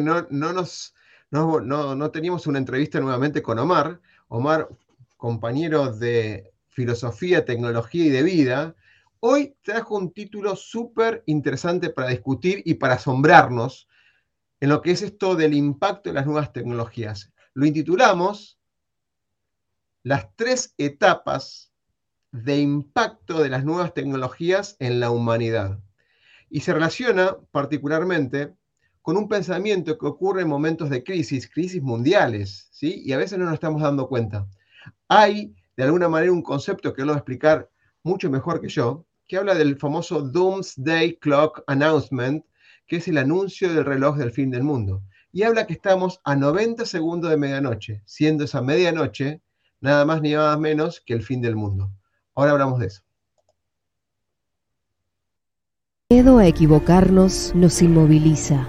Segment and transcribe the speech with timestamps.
[0.00, 4.00] no, no teníamos una entrevista nuevamente con Omar.
[4.28, 4.68] Omar,
[5.16, 8.74] compañero de filosofía, tecnología y de vida,
[9.20, 13.88] hoy trajo un título súper interesante para discutir y para asombrarnos
[14.60, 17.32] en lo que es esto del impacto de las nuevas tecnologías.
[17.54, 18.58] Lo intitulamos
[20.02, 21.72] Las tres etapas
[22.30, 25.80] de impacto de las nuevas tecnologías en la humanidad.
[26.50, 28.54] Y se relaciona particularmente
[29.06, 33.02] con un pensamiento que ocurre en momentos de crisis, crisis mundiales, ¿sí?
[33.04, 34.48] Y a veces no nos estamos dando cuenta.
[35.06, 37.70] Hay, de alguna manera, un concepto que lo va a explicar
[38.02, 42.44] mucho mejor que yo, que habla del famoso Doomsday Clock Announcement,
[42.88, 45.04] que es el anuncio del reloj del fin del mundo.
[45.30, 49.40] Y habla que estamos a 90 segundos de medianoche, siendo esa medianoche
[49.80, 51.92] nada más ni nada menos que el fin del mundo.
[52.34, 53.02] Ahora hablamos de eso.
[56.10, 58.68] Miedo a equivocarnos nos inmoviliza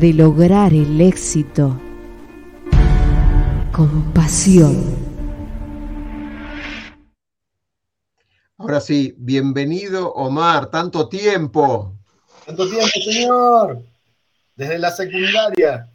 [0.00, 1.78] de lograr el éxito
[3.70, 4.96] con pasión.
[8.56, 11.98] Ahora sí, bienvenido Omar, tanto tiempo.
[12.46, 13.82] Tanto tiempo, señor.
[14.56, 15.90] Desde la secundaria.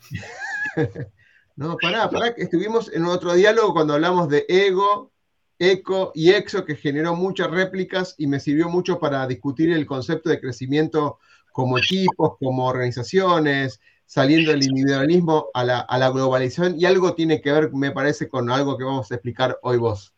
[1.55, 5.11] no, pará, pará, que estuvimos en otro diálogo cuando hablamos de ego,
[5.57, 10.29] eco y exo, que generó muchas réplicas y me sirvió mucho para discutir el concepto
[10.29, 11.17] de crecimiento
[11.51, 17.71] como equipos, como organizaciones, saliendo del individualismo a la, globalización y algo tiene que ver,
[17.73, 20.13] me parece, con algo que vamos a explicar hoy vos.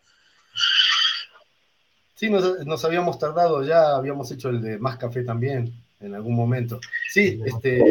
[2.15, 6.79] Sí, nos, habíamos tardado ya, habíamos hecho el de Más Café también en algún momento.
[7.09, 7.83] Sí, este,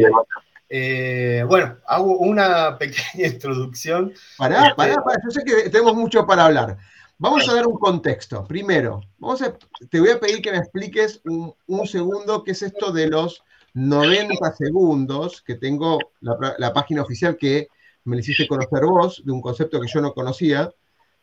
[0.69, 4.12] eh, bueno, hago una pequeña introducción.
[4.37, 6.77] Pará, pará, este, pará, yo sé que tenemos mucho para hablar.
[7.19, 8.45] Vamos a dar un contexto.
[8.45, 9.43] Primero, vamos
[9.89, 13.43] te voy a pedir que me expliques un, un segundo qué es esto de los
[13.76, 17.69] 90 segundos, que tengo la, página oficial que
[18.04, 20.72] me hiciste conocer vos, de un concepto que yo no conocía,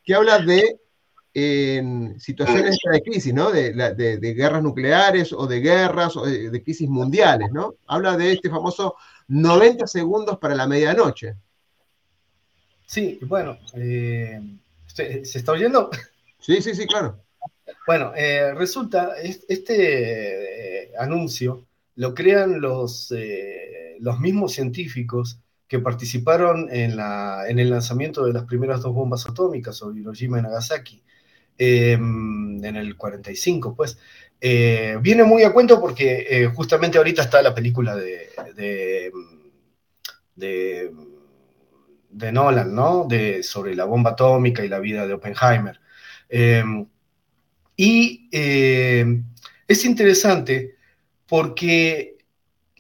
[0.04, 0.80] que habla de
[1.34, 3.50] en situaciones de crisis, ¿no?
[3.50, 7.74] De, guerras nucleares o de guerras o de, crisis mundiales, ¿no?
[7.88, 8.98] Habla de este famoso
[9.30, 11.36] 90 segundos para la medianoche.
[12.86, 14.40] Sí, bueno, eh,
[14.86, 15.90] ¿se, está oyendo?
[16.40, 17.20] Sí, sí, sí, claro.
[17.88, 21.66] Bueno, eh, resulta, este eh, anuncio
[21.96, 28.34] lo crean los, eh, los mismos científicos que participaron en, la, en, el lanzamiento de
[28.34, 31.04] las primeras dos bombas atómicas sobre Hiroshima y Nagasaki
[31.58, 33.98] em, en el 45, pues.
[34.46, 38.30] Eh, viene muy a cuento porque eh, justamente ahorita está la película de,
[40.36, 40.92] de,
[42.10, 43.06] de, Nolan, ¿no?
[43.08, 45.80] De, sobre la bomba atómica y la vida de Oppenheimer.
[46.28, 46.86] Em,
[47.78, 50.76] y es interesante
[51.28, 52.18] porque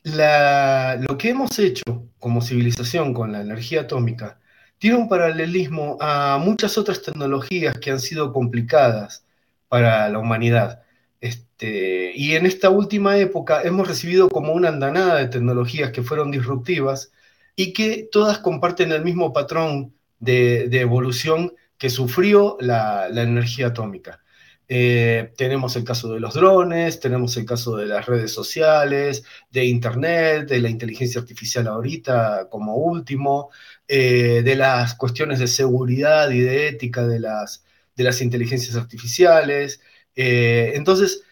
[0.03, 4.39] lo que hemos hecho como civilización con la energía atómica
[4.77, 9.25] tiene un paralelismo a muchas otras tecnologías que han sido complicadas
[9.69, 10.83] para la humanidad.
[11.21, 16.31] Este, y en esta última época hemos recibido como una andanada de tecnologías que fueron
[16.31, 17.11] disruptivas
[17.55, 24.22] y que todas comparten el mismo patrón de, evolución que sufrió la energía atómica.
[24.67, 29.65] Eh, tenemos el caso de los drones, tenemos el caso de las redes sociales, de
[29.65, 33.49] Internet, de la inteligencia artificial ahorita como último,
[33.87, 37.65] eh, de las cuestiones de seguridad y de ética de las,
[37.95, 39.81] de las inteligencias artificiales.
[40.15, 41.23] Eh, entonces,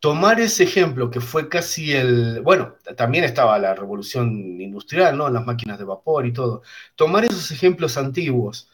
[0.00, 5.28] tomar ese ejemplo que fue casi el, bueno, también estaba la revolución industrial, ¿no?
[5.28, 6.62] Las máquinas de vapor y todo.
[6.94, 8.70] Tomar esos ejemplos antiguos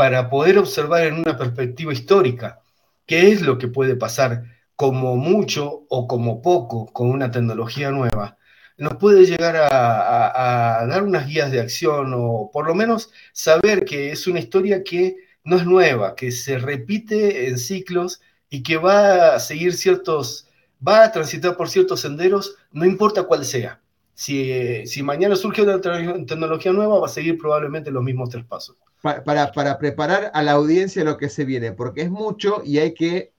[0.00, 2.62] para poder observar en una perspectiva histórica
[3.04, 4.44] qué es lo que puede pasar
[4.74, 8.38] como mucho o como poco con una tecnología nueva,
[8.78, 14.10] nos puede llegar a, dar unas guías de acción o por lo menos saber que
[14.10, 19.34] es una historia que no es nueva, que se repite en ciclos y que va
[19.34, 20.48] a seguir ciertos,
[20.80, 23.82] va a transitar por ciertos senderos, no importa cuál sea.
[24.20, 28.76] Si, si mañana surge una tecnología nueva, va a seguir probablemente los mismos tres pasos
[29.00, 32.92] para, para, preparar a la audiencia lo que se viene, porque es mucho y hay
[32.92, 33.32] que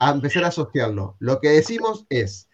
[0.00, 1.14] empezar a asociarlo.
[1.20, 2.48] Lo que decimos es,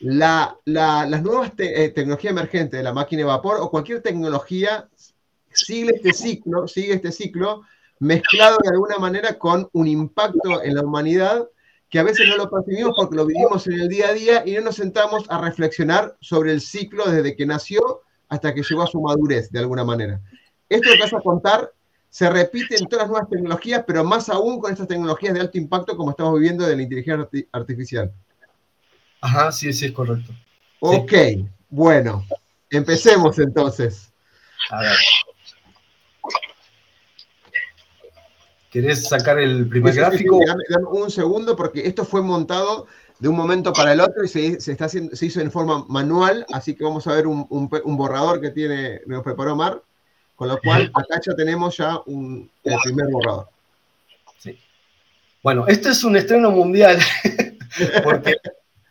[0.00, 4.88] las nuevas eh, tecnologías emergentes la máquina de vapor o cualquier tecnología
[5.52, 7.60] sigue este ciclo, sigue este ciclo
[7.98, 11.46] mezclado de alguna manera con un impacto en la humanidad
[11.94, 14.54] que a veces no lo percibimos porque lo vivimos en el día a día y
[14.54, 18.88] no nos sentamos a reflexionar sobre el ciclo desde que nació hasta que llegó a
[18.88, 20.20] su madurez, de alguna manera.
[20.68, 21.70] Esto que vas a contar
[22.10, 25.56] se repite en todas las nuevas tecnologías, pero más aún con estas tecnologías de alto
[25.56, 28.12] impacto como estamos viviendo de la inteligencia artificial.
[29.20, 30.32] Ajá, sí, sí, es correcto.
[30.80, 31.12] Ok,
[31.68, 32.26] bueno,
[32.70, 34.12] empecemos entonces.
[34.70, 34.96] A ver.
[38.74, 40.40] ¿Querés sacar el primer gráfico?
[40.44, 42.88] dame, un segundo porque esto fue montado
[43.20, 46.44] de un momento para el otro y se, está haciendo, se hizo en forma manual,
[46.52, 49.80] así que vamos a ver un, borrador que tiene, nos preparó Mar,
[50.34, 53.46] con lo cual acá ya tenemos ya un, el primer borrador.
[54.40, 54.58] Sí.
[55.40, 56.98] Bueno, este es un estreno mundial,
[58.02, 58.38] porque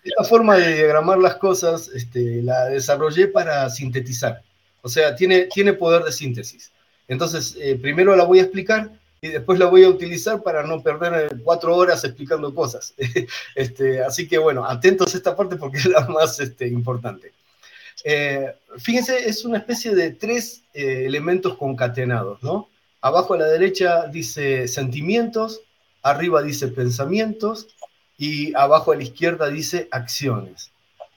[0.02, 4.44] esta forma de diagramar las cosas este, la desarrollé para sintetizar,
[4.82, 6.72] o sea, tiene, tiene poder de síntesis.
[7.10, 10.84] Entonces, eh, primero la voy a explicar y después la voy a utilizar para no
[10.84, 12.94] perder eh, cuatro horas explicando cosas.
[13.56, 17.32] Este, así que bueno, atentos a esta parte porque es la más este, importante.
[18.04, 22.68] Eh, fíjense, es una especie de tres eh, elementos concatenados, ¿no?
[23.00, 25.62] Abajo a la derecha dice sentimientos,
[26.02, 27.68] arriba dice pensamientos
[28.18, 30.72] y abajo a la izquierda dice acciones.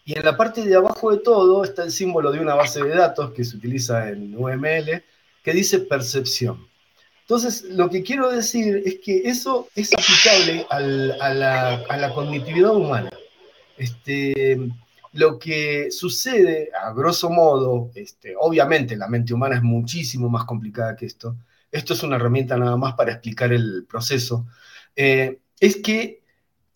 [0.04, 2.94] Y en la parte de abajo de todo está el símbolo de una base de
[2.94, 5.02] datos que se utiliza en UML
[5.42, 6.68] que dice percepción.
[7.28, 13.10] Entonces, lo que quiero decir es que eso es aplicable a, la, cognitividad humana.
[13.76, 14.56] Este,
[15.12, 20.94] lo que sucede, a grosso modo, este, obviamente la mente humana es muchísimo más complicada
[20.94, 21.36] que esto,
[21.72, 24.46] esto es una herramienta nada más para explicar el proceso,
[24.94, 26.22] eh, es que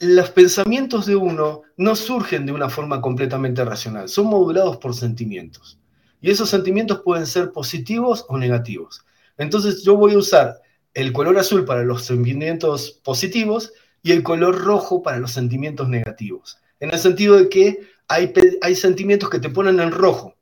[0.00, 5.78] los pensamientos de uno no surgen de una forma completamente racional, son modulados por sentimientos.
[6.20, 9.04] Y esos sentimientos pueden ser positivos o negativos.
[9.40, 10.60] Entonces yo voy a usar
[10.92, 13.72] el color azul para los sentimientos positivos
[14.02, 16.58] y el color rojo para los sentimientos negativos.
[16.78, 20.34] En el sentido de que hay, hay sentimientos que te ponen en rojo,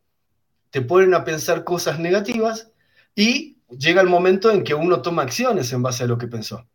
[0.70, 2.72] te ponen a pensar cosas negativas
[3.14, 6.66] y llega el momento en que uno toma acciones en base a lo que pensó.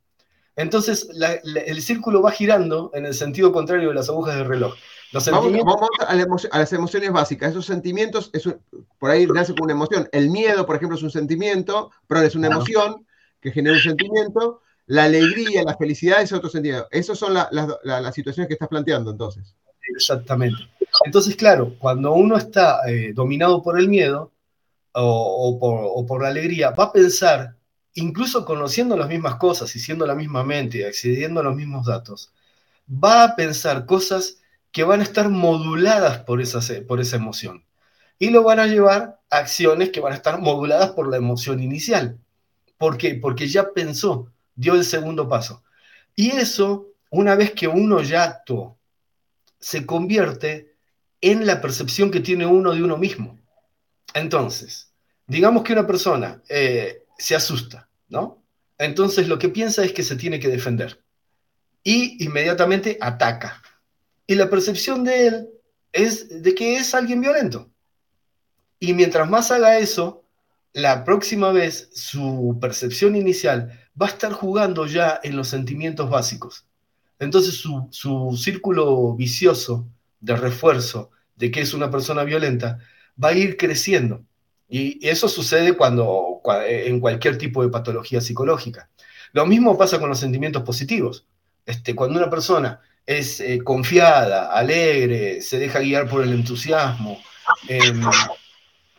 [0.56, 1.10] Entonces
[1.44, 4.76] el círculo va girando en el sentido contrario de las agujas del reloj.
[5.14, 7.52] Vamos, a, las emociones básicas.
[7.52, 8.32] Esos sentimientos,
[8.98, 10.10] por ahí nace con una emoción.
[10.12, 13.06] El miedo, por ejemplo, es un sentimiento, pero es una emoción
[13.40, 14.62] que genera un sentimiento.
[14.88, 16.88] La alegría, la felicidad es otro sentimiento.
[16.92, 19.56] Esas son las situaciones que estás planteando entonces.
[19.96, 20.58] Exactamente.
[21.06, 24.32] Entonces, claro, cuando uno está eh, dominado por el miedo
[24.94, 27.56] o, por, por la alegría, va a pensar,
[27.94, 31.86] incluso conociendo las mismas cosas y siendo la misma mente y accediendo a los mismos
[31.86, 32.32] datos,
[32.88, 34.38] va a pensar cosas
[34.74, 37.64] que van a estar moduladas por esa, por esa emoción.
[38.18, 41.62] Y lo van a llevar a acciones que van a estar moduladas por la emoción
[41.62, 42.20] inicial.
[42.78, 43.16] ¿Por qué?
[43.16, 45.64] Porque ya pensó, dio el segundo paso.
[46.16, 48.80] Y eso, una vez que uno ya actuó,
[49.60, 50.76] se convierte
[51.22, 53.40] en la percepción que tiene uno de uno mismo.
[54.16, 54.92] Entonces,
[55.28, 58.44] digamos que una persona eh, se asusta, ¿no?
[58.80, 61.04] Entonces lo que piensa es que se tiene que defender
[61.84, 63.62] y inmediatamente ataca
[64.34, 65.50] y la percepción de él
[65.92, 67.70] es de que es alguien violento.
[68.80, 70.24] Y mientras más haga eso,
[70.74, 76.66] la próxima vez su percepción inicial va a estar jugando ya en los sentimientos básicos.
[77.20, 79.88] Entonces su, su círculo vicioso
[80.20, 82.80] de refuerzo de que es una persona violenta
[83.24, 84.26] va a ir creciendo.
[84.68, 88.90] Y eso sucede cuando, en cualquier tipo de patología psicológica.
[89.32, 91.28] Lo mismo pasa con los sentimientos positivos.
[91.68, 97.20] Este, cuando una persona es eh, confiada, alegre, se deja guiar por el entusiasmo,
[97.68, 98.02] em,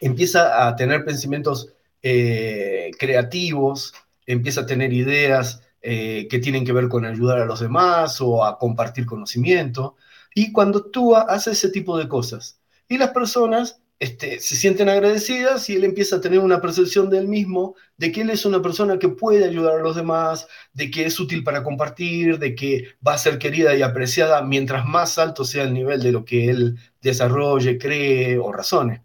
[0.01, 3.95] empieza a tener pensamientos eh, creativos,
[4.27, 8.45] empieza a tener ideas eh, que tienen que ver con ayudar a los demás o
[8.45, 9.97] a compartir conocimiento.
[10.35, 12.59] Y cuando actúa, hace ese tipo de cosas.
[12.89, 17.17] Y las personas este, se sienten agradecidas y él empieza a tener una percepción de
[17.17, 20.91] él mismo, de que él es una persona que puede ayudar a los demás, de
[20.91, 25.17] que es útil para compartir, de que va a ser querida y apreciada mientras más
[25.17, 29.03] alto sea el nivel de lo que él desarrolle, cree o razone.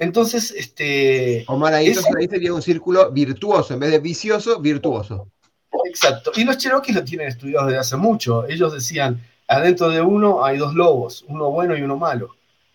[0.00, 1.44] Entonces, este...
[1.46, 5.30] Omar, ahí, ahí sería un círculo virtuoso, en vez de vicioso, virtuoso.
[5.84, 6.32] Exacto.
[6.34, 8.48] Y los cherokees lo tienen estudiado desde hace mucho.
[8.48, 12.34] Ellos decían, adentro de uno hay dos lobos, uno bueno y uno malo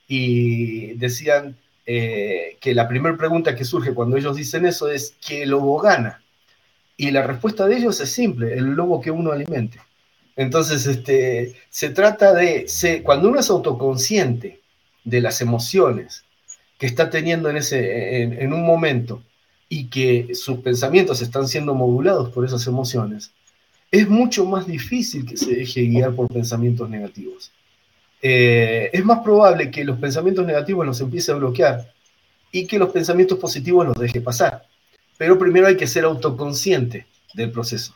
[0.09, 5.45] y decían eh, que la primera pregunta que surge cuando ellos dicen eso es, ¿qué
[5.45, 6.21] lobo gana?
[6.97, 9.79] Y la respuesta de ellos es simple, el lobo que uno alimente.
[10.35, 12.65] Entonces, este, se trata de,
[13.03, 14.59] cuando uno es autoconsciente
[15.03, 16.25] de las emociones
[16.77, 19.21] que está teniendo en, ese, en, un momento
[19.67, 23.31] y que sus pensamientos están siendo modulados por esas emociones,
[23.91, 27.51] es mucho más difícil que se deje guiar por pensamientos negativos.
[28.21, 31.93] Eh, es más probable que los pensamientos negativos los empiece a bloquear
[32.51, 34.65] y que los pensamientos positivos los deje pasar.
[35.17, 37.93] Pero primero hay que ser autoconsciente del proceso.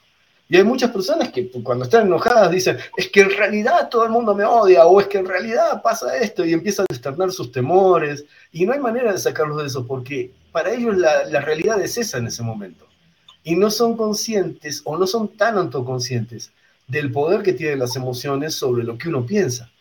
[0.49, 4.11] Y hay muchas personas que cuando están enojadas dicen, es que en realidad todo el
[4.11, 7.51] mundo me odia, o es que en realidad pasa esto, y empiezan a externar sus
[7.51, 11.81] temores, y no hay manera de sacarlos de eso, porque para ellos la, la realidad
[11.81, 12.85] es esa en ese momento.
[13.43, 16.51] Y no son conscientes o no son tan autoconscientes
[16.87, 19.71] del poder que tienen las emociones sobre lo que uno piensa.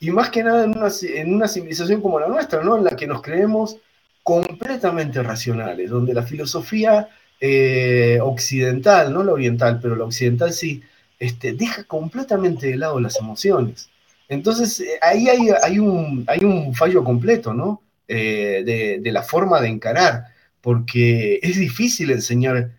[0.00, 2.78] Y más que nada en una, en una civilización como la nuestra, ¿no?
[2.78, 3.76] En la que nos creemos
[4.22, 7.08] completamente racionales, donde la filosofía
[7.40, 10.82] eh, occidental, no la oriental, pero la occidental sí,
[11.18, 13.90] este, deja completamente de lado las emociones.
[14.28, 17.82] Entonces, eh, ahí hay, hay, un, hay un fallo completo, ¿no?
[18.08, 20.24] Eh, de, de, la forma de encarar,
[20.60, 22.72] porque es difícil enseñar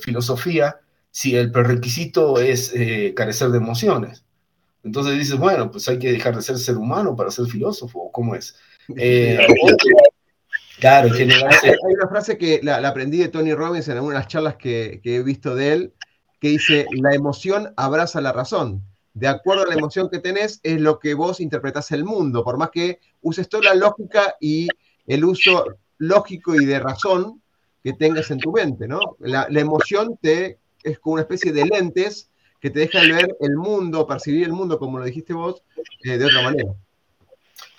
[0.00, 2.74] filosofía si el prerequisito es
[3.14, 4.25] carecer de emociones.
[4.86, 8.34] Entonces dices, bueno, pues hay que dejar de ser ser humano para ser filósofo, ¿cómo
[8.34, 8.56] es?
[10.78, 15.22] Claro, Hay, una frase que la, aprendí de Tony Robbins en algunas charlas que, he
[15.22, 15.94] visto de él,
[16.38, 18.82] que dice, la emoción abraza la razón.
[19.14, 22.58] De acuerdo a la emoción que tenés, es lo que vos interpretás el mundo, por
[22.58, 24.68] más que uses toda la lógica y
[25.06, 25.64] el uso
[25.96, 27.40] lógico y de razón
[27.82, 29.00] que tengas en tu mente, ¿no?
[29.20, 32.28] La, emoción te, es como una especie de lentes
[32.66, 35.62] que te dejan ver el mundo, percibir el mundo, como lo dijiste vos,
[36.02, 36.74] eh, de otra manera.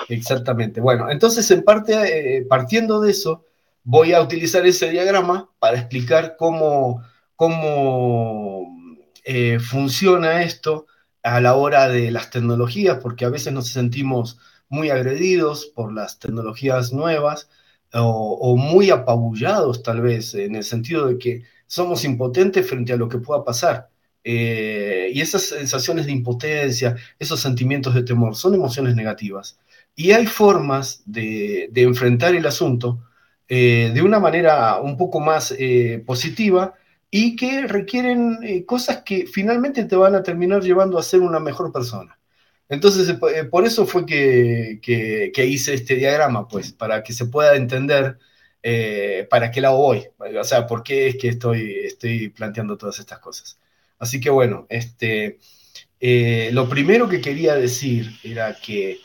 [0.07, 0.79] Exactamente.
[0.79, 3.43] Bueno, entonces en parte, eh, partiendo de eso,
[3.83, 7.03] voy a utilizar ese diagrama para explicar cómo,
[7.35, 8.77] cómo
[9.25, 10.87] eh, funciona esto
[11.21, 14.39] a la hora de las tecnologías, porque a veces nos sentimos
[14.69, 17.49] muy agredidos por las tecnologías nuevas
[17.93, 23.09] o, muy apabullados tal vez, en el sentido de que somos impotentes frente a lo
[23.09, 23.89] que pueda pasar.
[24.29, 29.57] Eh, y esas sensaciones de impotencia, esos sentimientos de temor, son emociones negativas.
[29.95, 33.01] Y hay formas de, enfrentar el asunto
[33.47, 36.75] eh, de una manera un poco más eh, positiva
[37.09, 41.39] y que requieren eh, cosas que finalmente te van a terminar llevando a ser una
[41.39, 42.19] mejor persona.
[42.69, 43.17] Entonces,
[43.51, 48.19] por eso fue que, que, hice este diagrama, pues, para que se pueda entender
[49.29, 53.19] para qué lado voy, o sea, por qué es que estoy, estoy planteando todas estas
[53.19, 53.57] cosas.
[53.99, 55.39] Así que bueno, este,
[56.51, 58.99] lo primero que quería decir era que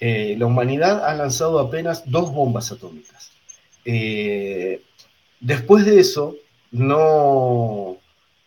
[0.00, 3.32] eh, la humanidad ha lanzado apenas dos bombas atómicas.
[3.84, 4.82] Eh,
[5.40, 6.36] después de eso,
[6.70, 7.96] no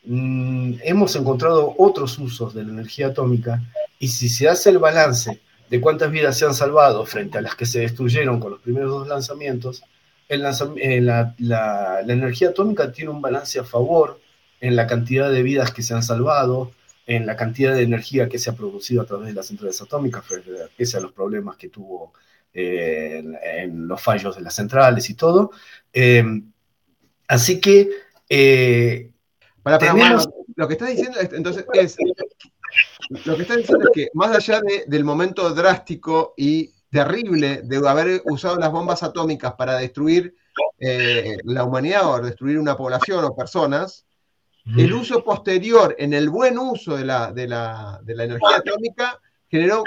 [0.05, 3.61] mm, hemos encontrado otros usos de la energía atómica
[3.99, 7.55] y si se hace el balance de cuántas vidas se han salvado frente a las
[7.55, 9.83] que se destruyeron con los primeros dos lanzamientos,
[10.29, 10.37] eh,
[11.01, 14.20] la, la energía atómica tiene un balance a favor
[14.61, 16.71] en la cantidad de vidas que se han salvado,
[17.07, 20.23] en la cantidad de energía que se ha producido a través de las centrales atómicas,
[20.77, 22.13] pese a los problemas que tuvo
[22.53, 25.51] eh, en, los fallos de las centrales y todo.
[25.91, 26.23] Eh,
[27.27, 27.89] así que...
[28.29, 29.11] Eh,
[29.63, 29.77] para,
[30.55, 31.97] lo que estás diciendo entonces es...
[33.25, 38.21] Lo que estás diciendo es que más allá del momento drástico y terrible de haber
[38.25, 40.35] usado las bombas atómicas para destruir
[41.43, 44.05] la humanidad o destruir una población o personas,
[44.77, 49.83] el uso posterior, en el buen uso de la, de la, energía atómica, generó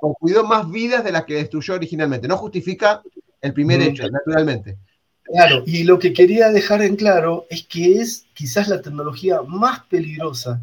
[0.00, 2.28] o cuidó más vidas de las que destruyó originalmente.
[2.28, 3.02] No justifica
[3.40, 4.76] el primer hecho, naturalmente.
[5.24, 9.84] Claro, y lo que quería dejar en claro es que es quizás la tecnología más
[9.86, 10.60] peligrosa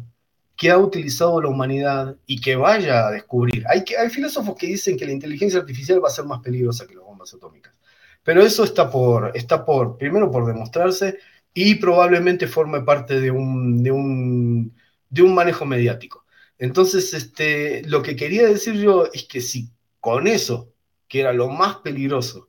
[0.56, 3.64] que ha utilizado la humanidad y que vaya a descubrir.
[3.68, 6.94] Hay, hay filósofos que dicen que la inteligencia artificial va a ser más peligrosa que
[6.94, 7.74] las bombas atómicas.
[8.22, 11.18] Pero eso está por, está por, primero por demostrarse
[11.54, 14.74] y probablemente forme parte de un, de un,
[15.08, 16.24] de un manejo mediático.
[16.58, 19.70] Entonces, este, lo que quería decir yo es que si
[20.00, 20.72] con eso,
[21.08, 22.48] que era lo más peligroso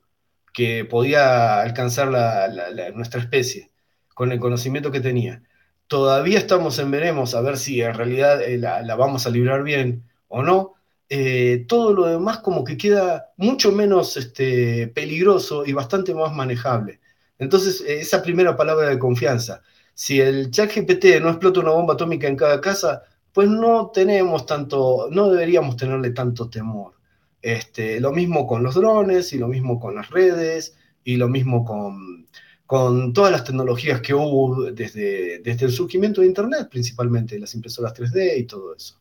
[0.54, 2.50] que podía alcanzar la,
[2.94, 3.72] nuestra especie,
[4.14, 5.44] con el conocimiento que tenía,
[5.88, 10.04] todavía estamos en veremos a ver si en realidad eh, la, vamos a librar bien
[10.28, 10.74] o no,
[11.10, 17.00] eh, todo lo demás como que queda mucho menos este, peligroso y bastante más manejable.
[17.40, 19.62] Entonces, eh, esa primera palabra de confianza,
[19.94, 24.46] si el chat GPT no explota una bomba atómica en cada casa, pues no tenemos
[24.46, 26.94] tanto, no deberíamos tenerle tanto temor.
[27.42, 31.64] Este, lo mismo con los drones y lo mismo con las redes y lo mismo
[31.64, 37.94] con, todas las tecnologías que hubo desde, desde el surgimiento de Internet, principalmente las impresoras
[37.94, 39.00] 3D y todo eso.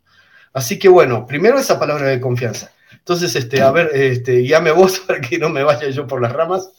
[0.52, 2.72] Así que bueno, primero esa palabra de confianza.
[2.92, 6.70] Entonces, este, a ver, este, vos para que no me vaya yo por las ramas.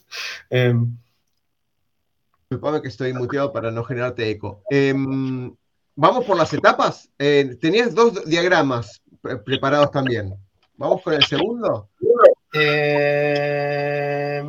[0.50, 0.74] Eh,
[2.82, 4.62] que estoy muteado para no generarte eco.
[4.70, 5.54] Em,
[5.96, 7.10] vamos por las etapas.
[7.18, 9.02] Eh, tenías dos diagramas
[9.46, 10.36] preparados también.
[10.78, 11.90] ¿Vamos con el segundo?
[12.54, 14.44] Eh,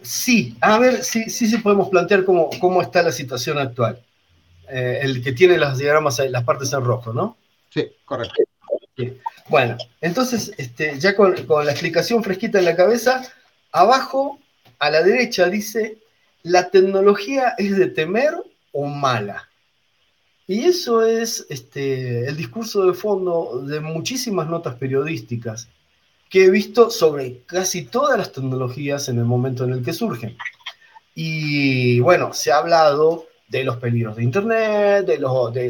[0.00, 4.02] sí, a ver, sí, sí, sí podemos plantear cómo, cómo está la situación actual.
[4.68, 7.36] Eh, el que tiene los diagramas, las partes en rojo, ¿no?
[7.70, 8.42] Sí, correcto.
[9.48, 13.22] Bueno, entonces, este, ya con, con la explicación fresquita en la cabeza,
[13.72, 14.38] abajo
[14.78, 15.98] a la derecha dice,
[16.42, 18.34] la tecnología es de temer
[18.72, 19.48] o mala.
[20.46, 25.68] Y eso es este, el discurso de fondo de muchísimas notas periodísticas
[26.28, 30.36] que he visto sobre casi todas las tecnologías en el momento en el que surgen.
[31.14, 35.18] Y bueno, se ha hablado de los peligros de Internet, de,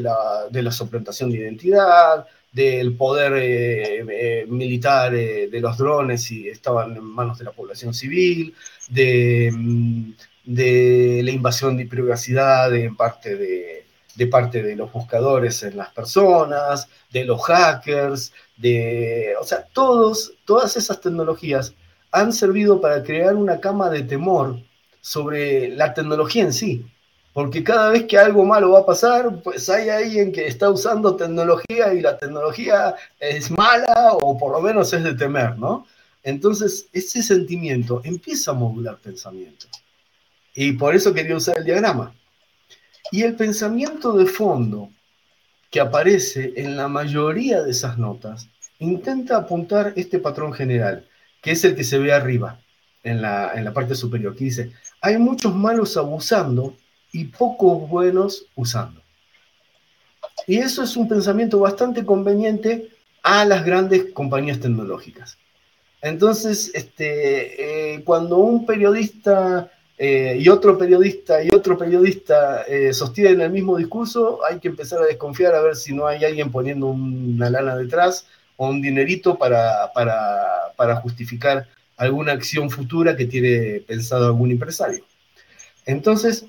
[0.00, 6.30] la, de la suplantación de identidad, del poder eh, eh, militar eh, de los drones
[6.30, 8.54] y estaban en manos de la población civil,
[8.88, 10.12] de, mm,
[10.44, 15.90] de la invasión de privacidad de parte de, de parte de los buscadores en las
[15.90, 21.74] personas, de los hackers, de, o sea, todos, todas esas tecnologías
[22.10, 24.60] han servido para crear una cama de temor
[25.00, 26.86] sobre la tecnología en sí.
[27.32, 31.16] Porque cada vez que algo malo va a pasar, pues hay alguien que está usando
[31.16, 35.86] tecnología y la tecnología es mala o por lo menos es de temer, ¿no?
[36.22, 39.66] Entonces, ese sentimiento empieza a modular pensamiento.
[40.54, 42.14] Y por eso quería usar el diagrama.
[43.10, 44.90] Y el pensamiento de fondo
[45.70, 51.06] que aparece en la mayoría de esas notas intenta apuntar este patrón general,
[51.40, 52.60] que es el que se ve arriba,
[53.02, 56.76] en la, en la parte superior, que dice, hay muchos malos abusando
[57.12, 59.02] y pocos buenos usando.
[60.46, 62.88] Y eso es un pensamiento bastante conveniente
[63.22, 65.38] a las grandes compañías tecnológicas.
[66.00, 73.40] Entonces, este, eh, cuando un periodista eh, y otro periodista y otro periodista eh, sostienen
[73.40, 76.86] el mismo discurso, hay que empezar a desconfiar a ver si no hay alguien poniendo
[76.86, 78.26] una lana detrás
[78.56, 85.04] o un dinerito para, para, para justificar alguna acción futura que tiene pensado algún empresario.
[85.86, 86.46] Entonces...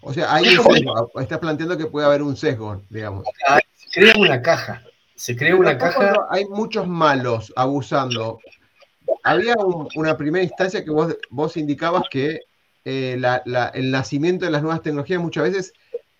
[0.00, 3.24] O sea, hay un sesgo, estás planteando que puede haber un sesgo, digamos.
[3.74, 4.84] Se crea una caja,
[5.16, 6.14] se crea una caja...
[6.30, 8.38] Hay muchos malos abusando
[9.22, 9.54] había
[9.94, 12.40] una primera instancia que vos, vos indicabas que
[12.90, 13.20] eh,
[13.74, 15.72] el nacimiento de las nuevas tecnologías muchas veces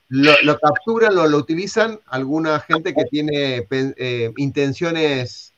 [0.08, 5.54] lo, capturan o lo, utilizan alguna gente que tiene eh, intenciones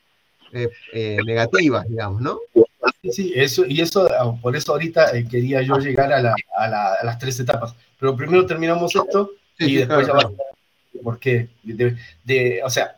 [0.53, 2.39] eh, negativas, digamos, ¿no?
[3.01, 6.21] Sí, sí, eso, y eso, ah, por eso ahorita quería yo llegar a,
[7.03, 7.75] las tres etapas.
[7.99, 10.31] Pero primero terminamos esto y después ya va.
[11.03, 12.95] Porque, de, o sea,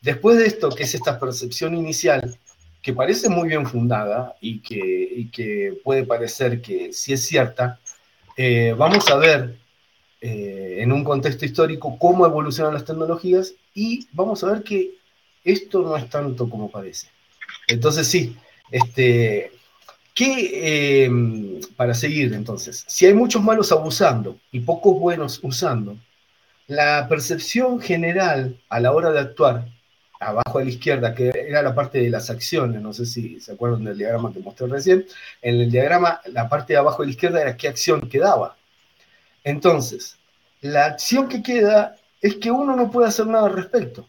[0.00, 2.38] después de esto, que es esta percepción inicial,
[2.82, 7.78] que parece muy bien fundada y que, que puede parecer que sí es cierta,
[8.36, 9.58] eh, vamos a ver
[10.20, 14.92] eh, en un contexto histórico cómo evolucionan las tecnologías y vamos a ver que
[15.44, 17.08] esto no es tanto como parece.
[17.68, 18.36] Entonces sí,
[18.70, 19.52] este,
[20.14, 25.96] ¿qué, em, para seguir entonces, si hay muchos malos abusando y pocos buenos usando,
[26.66, 29.66] la percepción general a la hora de actuar
[30.20, 33.52] abajo a la izquierda, que era la parte de las acciones, no sé si se
[33.52, 35.06] acuerdan del diagrama que mostré recién,
[35.40, 38.56] en el diagrama la parte de abajo a la izquierda era qué acción quedaba.
[39.42, 40.18] Entonces,
[40.60, 44.06] la acción que queda es que uno no puede hacer nada al respecto.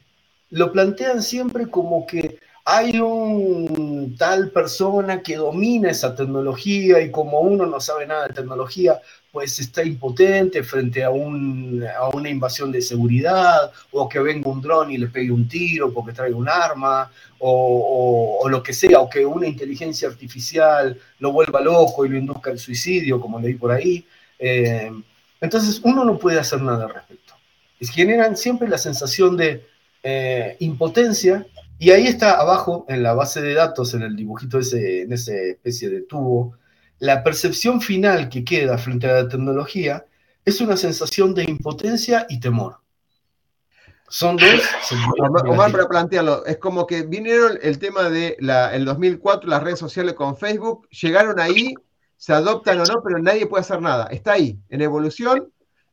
[0.50, 7.39] Lo plantean siempre como que hay un tal persona que domina esa tecnología y como
[7.39, 9.00] uno no sabe nada de tecnología,
[9.32, 14.62] pues está impotente frente a, un, a una invasión de seguridad o que venga un
[14.62, 19.00] dron y le pegue un tiro porque trae un arma o, o, lo que sea,
[19.00, 23.54] o que una inteligencia artificial lo vuelva loco y lo induzca al suicidio, como leí
[23.54, 24.06] por ahí.
[24.38, 24.91] Eh,
[25.39, 27.34] entonces uno no puede hacer nada al respecto.
[27.80, 29.65] Es, generan siempre la sensación de
[30.04, 31.46] eh, impotencia
[31.80, 35.34] y ahí está abajo, en la base de datos, en el dibujito ese, en esa
[35.34, 36.58] especie de tubo,
[37.02, 40.06] la percepción final que queda frente a la tecnología
[40.46, 42.78] es una sensación de impotencia y temor.
[44.08, 44.62] Son dos.
[45.48, 49.80] Omar, para plantearlo, es como que vinieron el tema de la, el 2004, las redes
[49.80, 51.74] sociales con Facebook, llegaron ahí,
[52.18, 54.06] se adoptan o no, pero nadie puede hacer nada.
[54.12, 55.52] Está ahí, en evolución,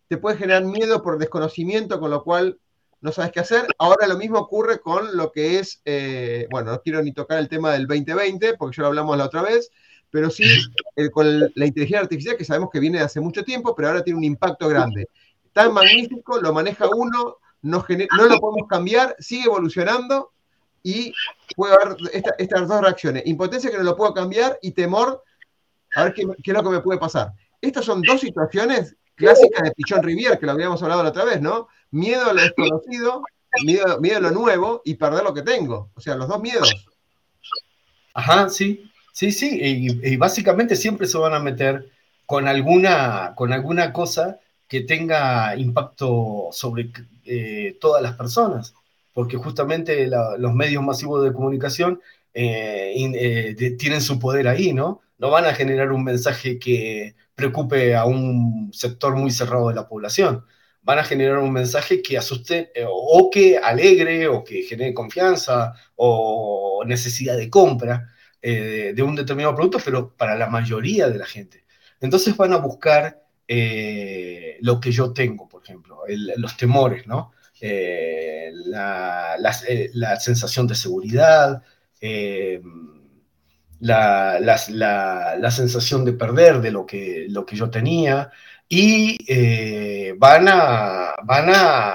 [0.08, 2.58] te puede generar miedo por desconocimiento, con lo cual
[3.00, 3.66] no sabes qué hacer.
[3.78, 7.48] Ahora lo mismo ocurre con lo que es, eh, bueno, no quiero ni tocar el
[7.48, 9.70] tema del 2020, porque ya lo hablamos la otra vez,
[10.10, 10.44] pero sí
[11.12, 14.18] con la inteligencia artificial que sabemos que viene de hace mucho tiempo, pero ahora tiene
[14.18, 15.08] un impacto grande.
[15.52, 17.84] Tan magnífico, lo maneja uno, no,
[18.16, 20.32] no lo podemos cambiar, sigue evolucionando
[20.82, 21.12] y
[21.56, 21.96] puede haber
[22.38, 23.26] estas dos reacciones.
[23.26, 25.22] Impotencia que no lo puedo cambiar y temor
[25.94, 27.32] a ver qué, qué, es lo que me puede pasar.
[27.60, 31.40] Estas son dos situaciones clásicas de Pichón Rivier, que lo habíamos hablado la otra vez,
[31.40, 31.68] ¿no?
[31.90, 33.22] Miedo a lo desconocido,
[33.64, 35.90] miedo, miedo a lo nuevo y perder lo que tengo.
[35.94, 36.86] O sea, los dos miedos.
[38.14, 39.58] Ajá, sí, sí, sí.
[39.60, 41.90] Y, básicamente siempre se van a meter
[42.24, 46.92] con alguna, con alguna cosa que tenga impacto sobre
[47.24, 48.74] eh, todas las personas,
[49.12, 50.06] porque justamente
[50.38, 52.00] los medios masivos de comunicación
[52.32, 55.00] eh, eh, tienen su poder ahí, ¿no?
[55.18, 59.88] No van a generar un mensaje que preocupe a un sector muy cerrado de la
[59.88, 60.44] población.
[60.82, 66.84] Van a generar un mensaje que asuste o que alegre o que genere confianza o
[66.86, 71.64] necesidad de compra eh, de un determinado producto, pero para la mayoría de la gente.
[72.00, 76.02] Entonces van a buscar eh, lo que yo tengo, por ejemplo,
[76.36, 77.32] los temores, ¿no?
[77.60, 81.62] La, la, sensación de seguridad,
[83.80, 88.30] la, la, sensación de perder de lo que, lo que yo tenía
[88.68, 91.94] y eh, van, a, van a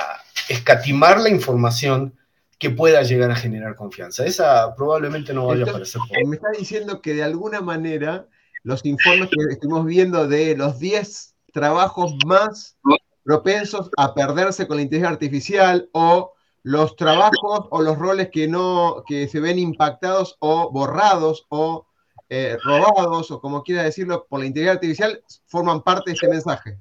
[0.50, 2.16] escatimar la información
[2.64, 4.26] que pueda llegar a generar confianza.
[4.26, 6.02] Esa probablemente no vaya a aparecer.
[6.26, 8.26] Me está diciendo que de alguna manera
[8.64, 12.78] los informes que estuvimos viendo de los 10 trabajos más
[13.22, 16.32] propensos a perderse con la inteligencia artificial o
[16.64, 21.86] los trabajos o los roles que no, que se ven impactados o borrados o
[22.30, 26.78] eh, robados o como quiera decirlo por la inteligencia artificial forman parte de ese mensaje.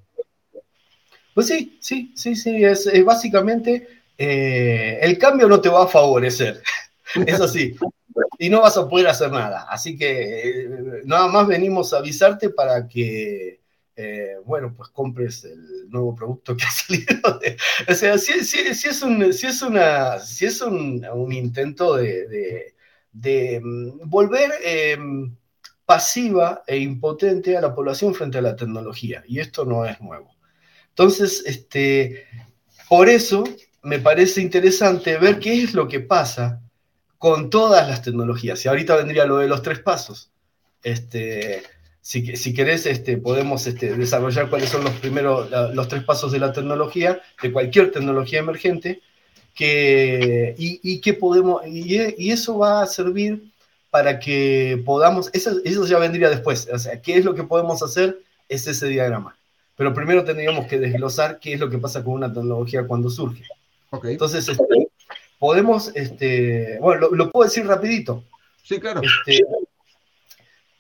[1.35, 3.89] Pues sí, sí, sí, sí, es, básicamente
[4.25, 6.63] eh, el cambio no te va a favorecer,
[7.27, 7.75] eso sí,
[8.39, 9.67] y no vas a poder hacer nada.
[9.69, 10.69] Así que eh,
[11.05, 13.61] nada más venimos a avisarte para que
[13.97, 17.41] eh, bueno, pues compres el nuevo producto que ha salido.
[17.89, 22.75] o sea, si, es, un, si es, una, si es un, intento de,
[23.13, 25.37] mm, volver em,
[25.85, 30.37] pasiva e impotente a la población frente a la tecnología, y esto no es nuevo.
[30.91, 32.27] Entonces, este,
[32.89, 33.43] por eso
[33.83, 36.61] me parece interesante ver qué es lo que pasa
[37.19, 38.65] con todas las tecnologías.
[38.65, 40.31] Y ahorita vendría lo de los tres pasos.
[40.83, 41.63] Este,
[42.01, 46.53] si, querés, este, podemos este, desarrollar cuáles son los primeros, los tres pasos de la
[46.53, 49.01] tecnología, de cualquier tecnología emergente,
[49.55, 53.53] que, y, y que podemos, y, y, eso va a servir
[53.91, 57.83] para que podamos, eso, eso ya vendría después, o sea, qué es lo que podemos
[57.83, 58.19] hacer,
[58.49, 59.37] es ese diagrama.
[59.77, 63.45] Pero primero tendríamos que desglosar qué es lo que pasa con una tecnología cuando surge.
[63.93, 64.13] Okay.
[64.13, 64.89] Entonces, este,
[65.39, 68.25] podemos, este, bueno, lo, lo, puedo decir rapidito.
[68.63, 69.01] Sí, claro.
[69.03, 69.45] Este,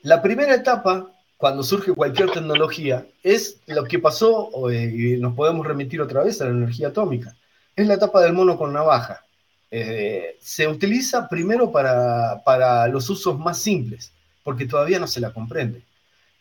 [0.03, 6.01] la primera etapa, cuando surge cualquier tecnología, es lo que pasó, y nos podemos remitir
[6.01, 7.37] otra vez a la energía atómica,
[7.77, 9.25] es la etapa del mono con navaja.
[9.71, 15.83] Eh, se utiliza primero para, los usos más simples, porque todavía no se la comprende.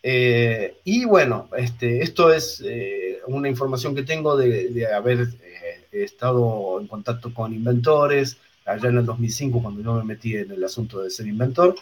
[0.03, 5.27] Eh, y bueno, este, esto es eh, una información que tengo de, haber
[5.91, 10.63] estado en contacto con inventores allá en el 2005 cuando yo me metí en el
[10.63, 11.75] asunto de ser inventor.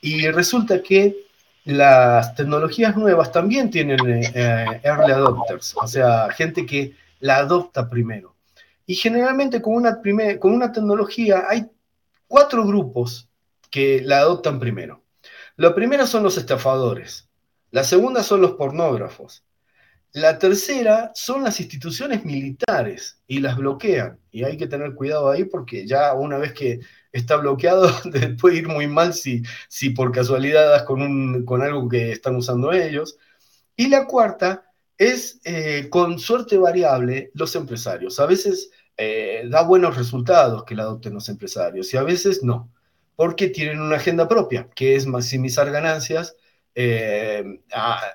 [0.00, 1.16] Y resulta que
[1.64, 8.34] las tecnologías nuevas también tienen eh, early adopters, o sea, gente que la adopta primero.
[8.86, 10.00] Y generalmente con una,
[10.38, 11.66] con una tecnología hay
[12.26, 13.28] cuatro grupos
[13.70, 15.02] que la adoptan primero.
[15.56, 17.28] La primera son los estafadores,
[17.70, 19.44] la segunda son los pornógrafos,
[20.12, 24.18] la tercera son las instituciones militares y las bloquean.
[24.30, 26.80] Y hay que tener cuidado ahí porque ya una vez que
[27.12, 27.90] está bloqueado
[28.40, 32.72] puede ir muy mal si, si por casualidad das con, con algo que están usando
[32.72, 33.18] ellos.
[33.76, 34.64] Y la cuarta
[34.98, 38.20] es, eh, con suerte variable, los empresarios.
[38.20, 42.70] A veces eh, da buenos resultados que la adopten los empresarios y a veces no,
[43.16, 46.36] porque tienen una agenda propia, que es maximizar ganancias
[46.74, 47.60] eh,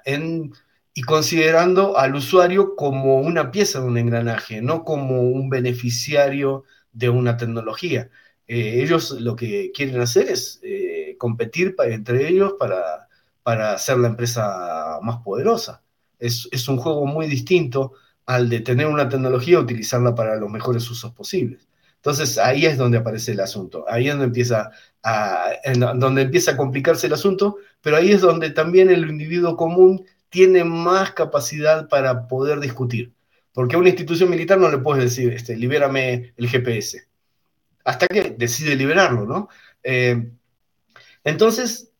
[0.05, 0.53] en
[0.97, 7.09] y considerando al usuario como una pieza de un engranaje, no como un beneficiario de
[7.09, 8.09] una tecnología.
[8.47, 13.09] Eh, ellos lo que quieren hacer es eh, competir entre ellos para,
[13.43, 15.83] para hacer la empresa más poderosa.
[16.17, 17.93] Es, es, un juego muy distinto
[18.25, 21.67] al de tener una tecnología y utilizarla para los mejores usos posibles.
[21.97, 24.71] Entonces ahí es donde aparece el asunto, ahí es donde empieza
[25.03, 25.49] a,
[25.95, 30.63] donde empieza a complicarse el asunto, pero ahí es donde también el individuo común tiene
[30.63, 33.13] más capacidad para poder discutir.
[33.53, 37.07] Porque a una institución militar no le puedes decir, este, libérame el GPS.
[37.85, 39.49] Hasta que decide liberarlo, ¿no?
[39.81, 40.29] Eh,
[41.23, 41.91] entonces,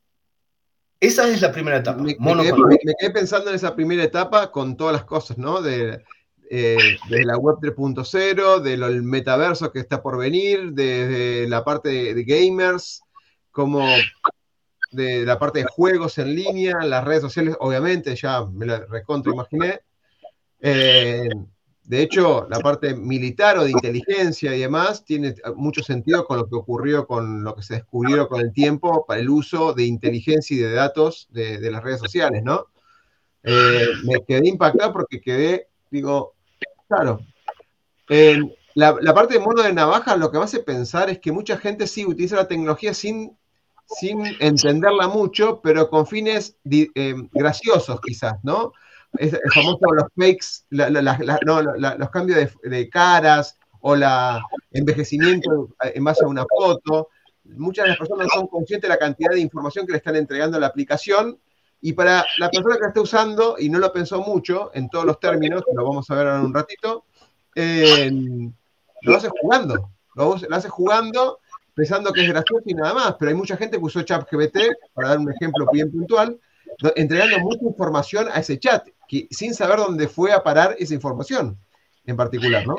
[1.00, 2.02] Esa es la primera etapa.
[2.02, 5.62] Me, quedé, pensando en esa primera etapa con todas las cosas, ¿no?
[5.62, 6.04] De,
[6.50, 13.02] eh, la web 3.0, del metaverso que está por venir, desde la parte de, gamers,
[13.52, 13.88] como
[14.96, 19.34] de la parte de juegos en línea, las redes sociales, obviamente, ya me la recontra
[19.34, 19.82] imaginé.
[20.60, 21.30] Eh,
[21.84, 26.50] de hecho, la parte militar o de inteligencia y demás tiene mucho sentido con lo
[26.50, 30.56] que ocurrió con lo que se descubrió con el tiempo para el uso de inteligencia
[30.56, 32.66] y de datos de, las redes sociales, ¿no?
[33.44, 36.34] Eh, me quedé impactado porque quedé, digo,
[36.88, 37.20] claro,
[38.74, 41.88] la, parte de mono de navaja lo que me hace pensar es que mucha gente
[41.88, 43.38] sí utiliza la tecnología sin,
[43.86, 48.74] sin entenderla mucho, pero con fines eh, graciosos quizás, ¿no?
[49.18, 56.28] es, el famoso los fakes, los cambios de, caras o la envejecimiento en base a
[56.28, 57.10] una foto.
[57.44, 60.58] Muchas de las personas son conscientes de la cantidad de información que le están entregando
[60.58, 61.40] a la aplicación
[61.82, 65.06] y para la persona que la está usando y no lo pensó mucho en todos
[65.06, 67.06] los términos, lo vamos a ver en un ratito,
[67.56, 69.92] lo hace jugando.
[70.16, 71.40] Lo, lo hace jugando
[71.76, 74.58] pensando que es gracioso y nada más, pero hay mucha gente que usó ChatGPT,
[74.94, 76.40] para dar un ejemplo bien puntual,
[76.96, 78.88] entregando mucha información a ese chat
[79.30, 81.58] sin saber dónde fue a parar esa información
[82.06, 82.76] en particular, ¿no?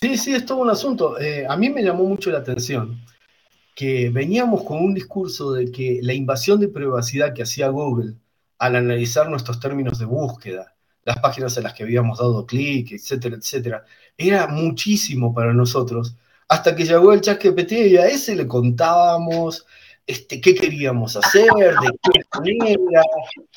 [0.00, 1.18] Sí, sí, es todo un asunto.
[1.18, 3.00] Eh, a mí me llamó mucho la atención
[3.74, 8.14] que veníamos con un discurso de que la invasión de privacidad que hacía Google
[8.58, 10.74] al analizar nuestros términos de búsqueda,
[11.04, 13.84] las páginas en las que habíamos dado clic, etcétera, etcétera,
[14.16, 16.14] era muchísimo para nosotros,
[16.48, 19.66] hasta que llegó el chat GPT y a ese le contábamos
[20.06, 23.02] este, qué queríamos hacer, de qué manera,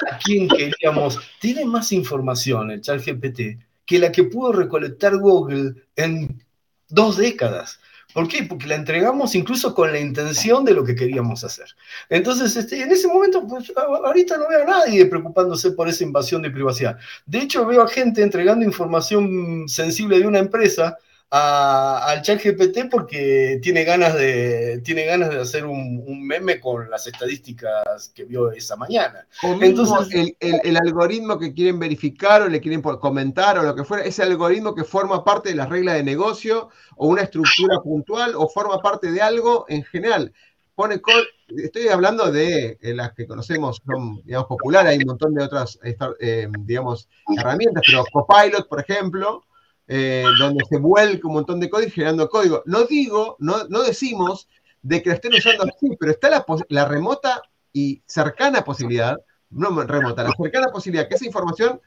[0.09, 1.19] a quién queríamos.
[1.39, 6.43] Tiene más información el chat GPT que la que pudo recolectar Google en
[6.89, 7.79] dos décadas.
[8.13, 8.43] ¿Por qué?
[8.43, 11.67] Porque la entregamos incluso con la intención de lo que queríamos hacer.
[12.09, 16.41] Entonces, este, en ese momento, pues ahorita no veo a nadie preocupándose por esa invasión
[16.41, 16.97] de privacidad.
[17.25, 20.97] De hecho, veo a gente entregando información sensible de una empresa
[21.29, 27.07] al chat GPT porque tiene ganas de, tiene ganas de hacer un, meme con las
[27.07, 29.27] estadísticas que vio esa mañana.
[29.61, 34.23] Entonces, el, algoritmo que quieren verificar o le quieren comentar o lo que fuera, ese
[34.23, 38.79] algoritmo que forma parte de las reglas de negocio o una estructura puntual o forma
[38.79, 40.33] parte de algo en general.
[40.75, 41.01] Pone
[41.47, 45.79] estoy hablando de eh, las que conocemos, son, digamos, populares, hay un montón de otras,
[45.83, 49.43] eh, digamos, herramientas, pero Copilot, por ejemplo,
[49.87, 52.63] eh, donde se vuelca un montón de código generando código.
[52.65, 54.47] No digo, no, no decimos
[54.81, 56.29] de que lo estén usando así, pero está
[56.69, 57.41] la, remota
[57.73, 59.17] y cercana posibilidad,
[59.49, 61.79] no remota, la cercana posibilidad que esa información,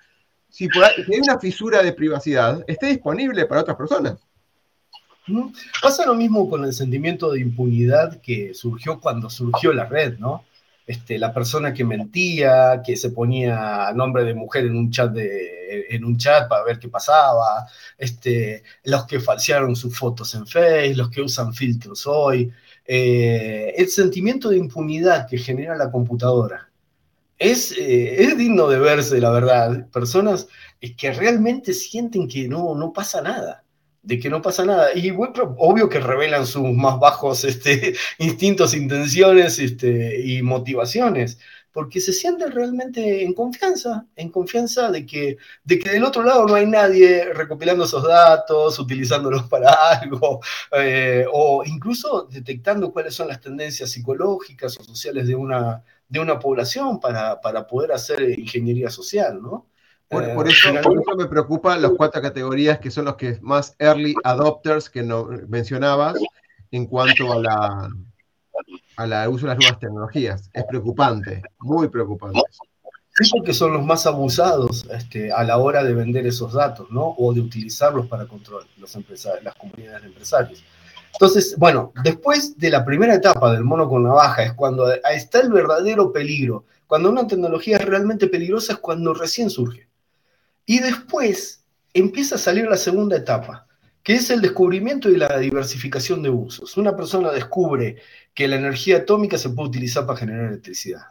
[0.48, 4.18] si, hay una fisura de privacidad, esté disponible para otras personas.
[5.80, 10.44] Pasa lo mismo con el sentimiento de impunidad que surgió cuando surgió la red, ¿no?
[10.90, 15.86] Este, la persona que mentía, que se ponía nombre de mujer en un chat, de,
[15.88, 17.64] en un chat para ver qué pasaba,
[17.96, 22.50] este, los que falsearon sus fotos en Facebook, los que usan filtros hoy.
[22.84, 26.68] Eh, el sentimiento de impunidad que genera la computadora
[27.38, 29.86] es, eh, es digno de verse, la verdad.
[29.92, 30.48] Personas
[30.96, 33.62] que realmente sienten que no, no pasa nada
[34.02, 34.94] de que no pasa nada.
[34.94, 41.38] Y bueno, obvio que revelan sus más bajos este, instintos, intenciones este, y motivaciones,
[41.72, 46.46] porque se sienten realmente en confianza, en confianza de que, de que del otro lado
[46.46, 50.40] no hay nadie recopilando esos datos, utilizándolos para algo,
[50.72, 56.38] eh, o incluso detectando cuáles son las tendencias psicológicas o sociales de una, de una
[56.38, 59.69] población para, para poder hacer ingeniería social, ¿no?
[60.10, 60.72] Por, eh, eso,
[61.16, 66.18] me preocupa las cuatro categorías que son los que más early adopters que no, mencionabas
[66.72, 67.90] en cuanto a la,
[68.96, 70.50] a la uso de las nuevas tecnologías.
[70.52, 72.40] Es preocupante, muy preocupante.
[73.10, 77.14] Sí, porque son los más abusados este, a la hora de vender esos datos, ¿no?
[77.16, 78.96] O de utilizarlos para control, los
[79.44, 80.64] las comunidades de empresarios.
[81.12, 85.52] Entonces, bueno, después de la primera etapa del mono con navaja es cuando está el
[85.52, 86.64] verdadero peligro.
[86.88, 89.89] Cuando una tecnología es realmente peligrosa es cuando recién surge.
[90.70, 93.66] Y después empieza a salir la segunda etapa,
[94.04, 96.76] que es el descubrimiento y la diversificación de usos.
[96.76, 97.96] Una persona descubre
[98.34, 101.06] que la energía atómica se puede utilizar para generar electricidad.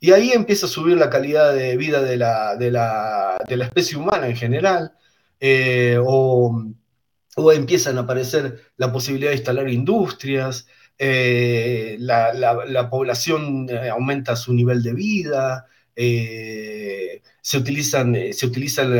[0.00, 4.28] Y ahí empieza a subir la calidad de vida de la, de la, especie humana
[4.28, 4.94] en general,
[5.40, 6.64] eh, o,
[7.52, 14.82] empiezan a aparecer la posibilidad de instalar industrias, eh, la, población eh, aumenta su nivel
[14.82, 18.98] de vida, se utilizan, eh, se utilizan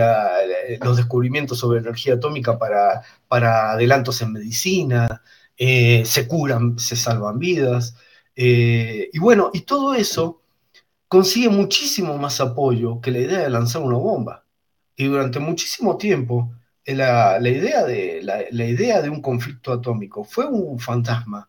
[0.80, 5.20] los descubrimientos sobre energía atómica para, para adelantos en medicina,
[5.59, 7.96] eh, se curan, se salvan vidas.
[8.37, 10.42] Eh, y bueno, y todo eso
[11.09, 14.44] consigue muchísimo más apoyo que la idea de lanzar una bomba.
[14.96, 16.52] Y durante muchísimo tiempo,
[16.85, 21.48] la, idea, de, la idea de un conflicto atómico fue un fantasma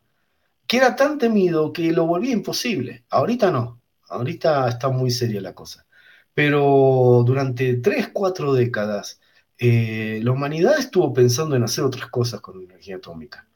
[0.66, 3.06] que era tan temido que lo volvía imposible.
[3.10, 5.86] Ahorita no, ahorita está muy seria la cosa.
[6.34, 9.20] Pero durante tres, cuatro décadas,
[9.58, 13.48] eh, la humanidad estuvo pensando en hacer otras cosas con energía atómica.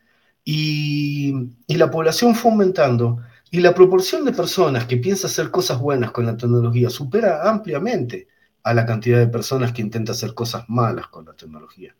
[0.44, 1.34] Y,
[1.68, 3.20] la población fue aumentando
[3.52, 8.28] y la proporción de personas que piensa hacer cosas buenas con la tecnología supera ampliamente
[8.64, 11.96] a la cantidad de personas que intenta hacer cosas malas con la tecnología.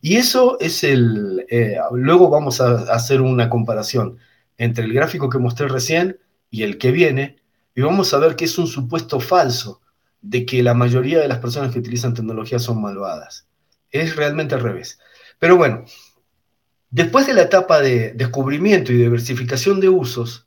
[0.00, 1.46] Y eso es el...
[1.48, 4.18] Eh, luego vamos a hacer una comparación
[4.58, 6.18] entre el gráfico que mostré recién
[6.50, 7.36] y el que viene,
[7.74, 9.80] y vamos a ver que es un supuesto falso
[10.20, 13.46] de que la mayoría de las personas que utilizan tecnología son malvadas.
[13.90, 14.98] Es realmente al revés.
[15.38, 15.84] Pero bueno,
[16.90, 20.46] después de la etapa de descubrimiento y diversificación de usos,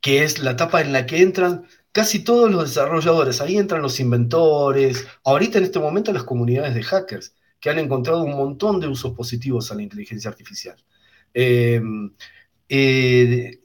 [0.00, 3.98] que es la etapa en la que entran casi todos los desarrolladores, ahí entran los
[4.00, 8.88] inventores, ahorita en este momento las comunidades de hackers, que han encontrado un montón de
[8.88, 10.76] usos positivos a la inteligencia artificial.
[11.32, 11.80] Eh,
[12.68, 13.60] eh,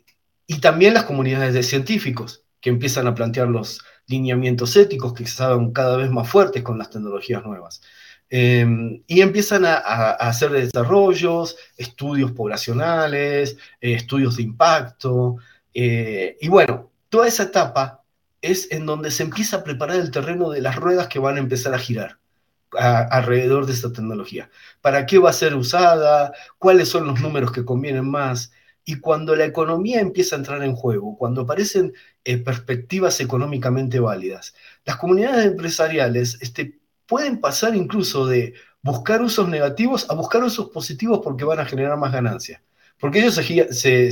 [0.48, 5.44] y también las comunidades de científicos que empiezan a plantear los lineamientos éticos que se
[5.74, 7.82] cada vez más fuertes con las tecnologías nuevas.
[8.30, 9.76] Em, y empiezan a,
[10.12, 15.36] hacer desarrollos, estudios poblacionales, eh, estudios de impacto.
[15.74, 18.04] Eh, y bueno, toda esa etapa
[18.42, 21.40] es en donde se empieza a preparar el terreno de las ruedas que van a
[21.40, 22.20] empezar a girar
[22.72, 24.50] alrededor de esta tecnología.
[24.82, 26.34] ¿Para qué va a ser usada?
[26.58, 28.52] ¿Cuáles son los números que convienen más?
[28.86, 31.94] Y cuando la economía empieza a entrar en juego, cuando aparecen
[32.24, 34.54] eh, perspectivas económicamente válidas,
[34.86, 41.22] las comunidades empresariales este, pueden pasar incluso de buscar usos negativos a buscar usos positivos
[41.24, 42.62] porque van a generar más ganancias.
[43.00, 43.36] Porque ellos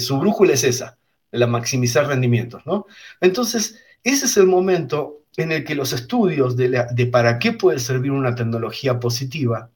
[0.04, 0.98] su brújula es esa,
[1.32, 2.88] la maximizar rendimientos, ¿no?
[3.20, 8.12] Entonces, ese es el momento en el que los estudios de, para qué puede servir
[8.12, 9.70] una tecnología positiva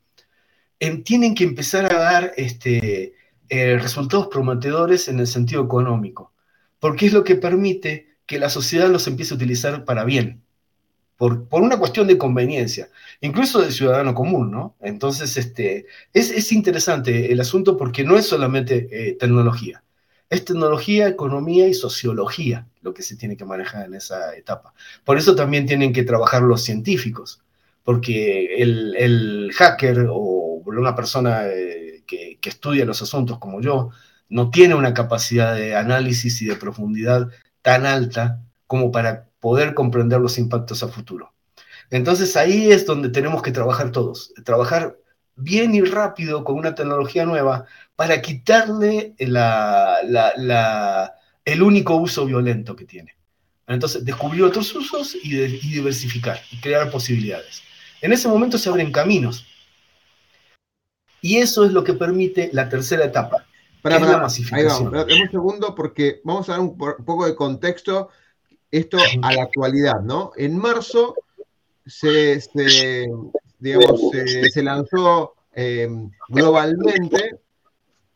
[1.03, 3.13] tienen que empezar a dar este,
[3.49, 6.33] eh, resultados prometedores en el sentido económico,
[6.79, 10.41] porque es lo que permite que la sociedad los empiece a utilizar para bien,
[11.17, 12.89] por, por una cuestión de conveniencia,
[13.21, 14.75] incluso del ciudadano común, ¿no?
[14.81, 19.83] Entonces, este, es, es interesante el asunto porque no es solamente eh, tecnología,
[20.29, 24.73] es tecnología, economía y sociología lo que se tiene que manejar en esa etapa.
[25.03, 27.41] Por eso también tienen que trabajar los científicos,
[27.83, 31.47] porque el, el hacker o una persona...
[31.47, 31.84] Eh,
[32.45, 33.89] que, estudia los asuntos como yo,
[34.29, 37.29] no tiene una capacidad de análisis y de profundidad
[37.61, 41.33] tan alta como para poder comprender los impactos a futuro.
[41.89, 44.97] Entonces ahí es donde tenemos que trabajar todos, trabajar
[45.35, 49.37] bien y rápido con una tecnología nueva para quitarle el
[51.61, 53.15] único uso violento que tiene.
[53.67, 57.63] Entonces, descubrir otros usos y, y diversificar y crear posibilidades.
[58.01, 59.47] En ese momento se abren caminos
[61.25, 63.47] y eso es lo que permite la tercera etapa.
[63.81, 64.95] Para, la masificación.
[64.95, 68.09] Ahí vamos, un segundo porque vamos a dar un, poco de contexto
[68.69, 70.33] esto a la actualidad, ¿no?
[70.37, 71.15] En marzo
[71.83, 72.39] se,
[73.57, 74.01] digamos,
[74.53, 77.39] se, lanzó em, globalmente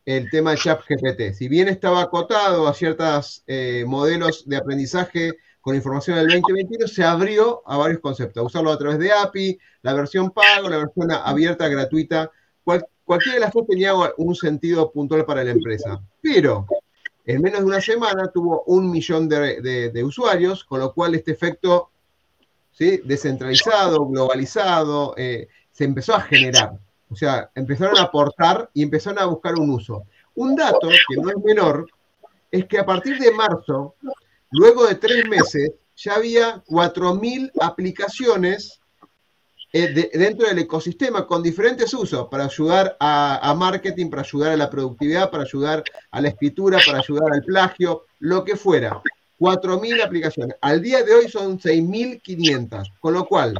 [0.05, 1.33] el tema de ChatGPT.
[1.33, 7.03] Si bien estaba acotado a ciertos eh, modelos de aprendizaje con información del 2021, se
[7.03, 8.45] abrió a varios conceptos.
[8.45, 12.31] Usarlo a través de API, la versión pago, la versión abierta, gratuita.
[13.09, 16.67] Cualquiera de las dos tenía un sentido puntual para la empresa, pero
[17.25, 21.89] en menos de una semana tuvo un millón de, usuarios, con lo cual este efecto
[22.71, 23.01] ¿sí?
[23.03, 26.77] descentralizado, globalizado, eh, se empezó a generar.
[27.09, 30.03] O sea, empezaron a aportar y empezaron a buscar un uso.
[30.35, 31.87] Un dato que no es menor
[32.51, 33.95] es que a partir de marzo,
[34.51, 38.78] luego de tres meses, ya había 4.000 aplicaciones
[39.71, 44.69] eh, dentro del ecosistema con diferentes usos para ayudar a, marketing, para ayudar a la
[44.69, 49.01] productividad, para ayudar a la escritura, para ayudar al plagio, lo que fuera.
[49.39, 50.57] 4.000 aplicaciones.
[50.61, 53.53] Al día de hoy son 6.500, con lo cual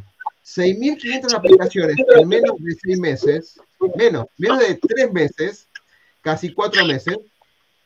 [0.44, 3.60] 6.500 aplicaciones en menos de 6 meses,
[3.96, 5.68] menos, menos de 3 meses,
[6.22, 7.18] casi 4 meses,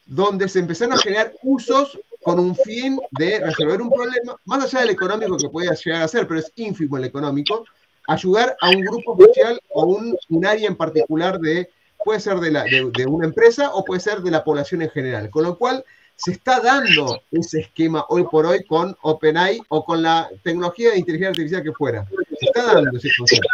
[0.05, 4.79] donde se empezaron a generar usos con un fin de resolver un problema, más allá
[4.79, 7.65] del económico que puede llegar a ser, pero es ínfimo el económico,
[8.07, 11.69] ayudar a un grupo social o un, un área en particular de,
[12.03, 15.29] puede ser de, la, de, una empresa o puede ser de la población en general.
[15.29, 15.83] Con lo cual,
[16.15, 20.99] se está dando ese esquema hoy por hoy con OpenAI o con la tecnología de
[20.99, 22.07] inteligencia artificial que fuera.
[22.39, 23.49] Se está dando ese concepto.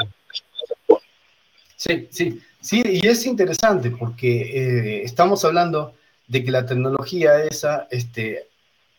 [1.75, 5.93] Sí, sí, sí, y es interesante porque eh, estamos hablando
[6.27, 8.49] de que la tecnología esa este,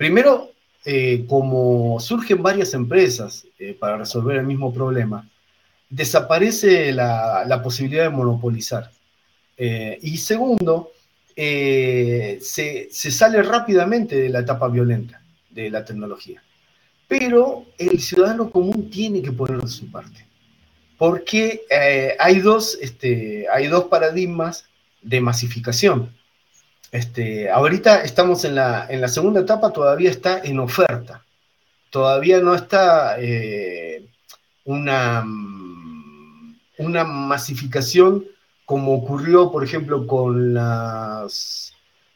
[0.01, 0.53] Primero,
[0.87, 5.29] eh, como surgen varias empresas eh, para resolver el mismo problema,
[5.91, 8.91] desaparece la, posibilidad de monopolizar.
[9.57, 10.93] Eh, y segundo,
[11.37, 16.43] se, sale rápidamente de la etapa violenta de la tecnología.
[17.07, 20.27] Pero el ciudadano común tiene que poner su parte,
[20.97, 21.63] porque
[22.19, 24.65] hay, dos, este, hay dos paradigmas
[25.03, 26.15] de masificación.
[26.93, 31.25] Este, ahorita estamos en la, en la segunda etapa, todavía está en oferta.
[31.91, 34.05] Todavía no está eh,
[34.65, 35.25] una,
[36.81, 38.25] una masificación
[38.65, 41.73] como ocurrió, por ejemplo, con las.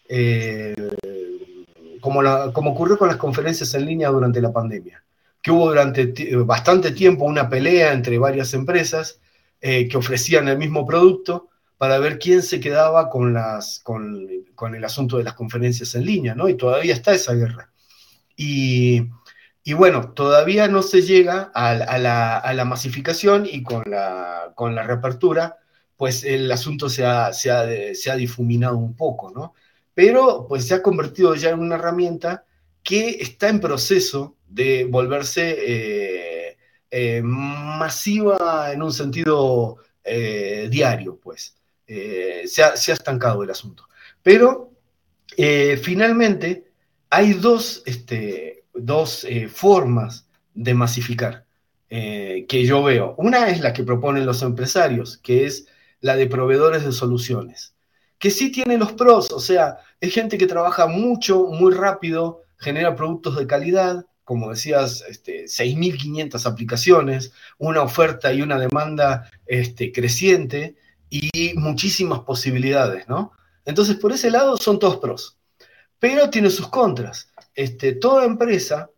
[0.08, 0.74] Eh,
[2.00, 2.20] como,
[2.52, 5.02] como ocurrió con las conferencias en línea durante la pandemia,
[5.42, 6.12] que hubo durante
[6.44, 9.20] bastante tiempo una pelea entre varias empresas
[9.60, 11.48] eh, que ofrecían el mismo producto
[11.78, 14.28] para ver quién se quedaba con, las, con,
[14.74, 16.48] el asunto de las conferencias en línea, ¿no?
[16.48, 17.70] Y todavía está esa guerra.
[18.36, 19.08] Y,
[19.72, 25.56] bueno, todavía no se llega a, la, masificación y con la, con la reapertura,
[25.96, 29.54] pues el asunto se ha, se, ha, difuminado un poco, ¿no?
[29.94, 32.44] Pero pues se ha convertido ya en una herramienta
[32.82, 36.44] que está en proceso de volverse eh,
[36.96, 41.56] eh, masiva en un sentido eh, diario, pues.
[41.88, 43.88] Eh, se, ha, estancado el asunto.
[44.22, 44.70] Pero
[45.82, 46.70] finalmente
[47.10, 51.44] hay dos, este, dos eh, formas de masificar
[51.88, 53.14] que yo veo.
[53.18, 55.68] Una es la que proponen los empresarios, que es
[56.00, 57.76] la de proveedores de soluciones,
[58.18, 62.96] que sí tiene los pros, o sea, es gente que trabaja mucho, muy rápido, genera
[62.96, 70.74] productos de calidad, como decías, este, 6.500 aplicaciones, una oferta y una demanda este, creciente,
[71.10, 73.32] y muchísimas posibilidades, ¿no?
[73.64, 75.38] Entonces, por ese lado son todos pros,
[75.98, 77.28] pero tiene sus contras.
[77.54, 78.90] Este, toda empresa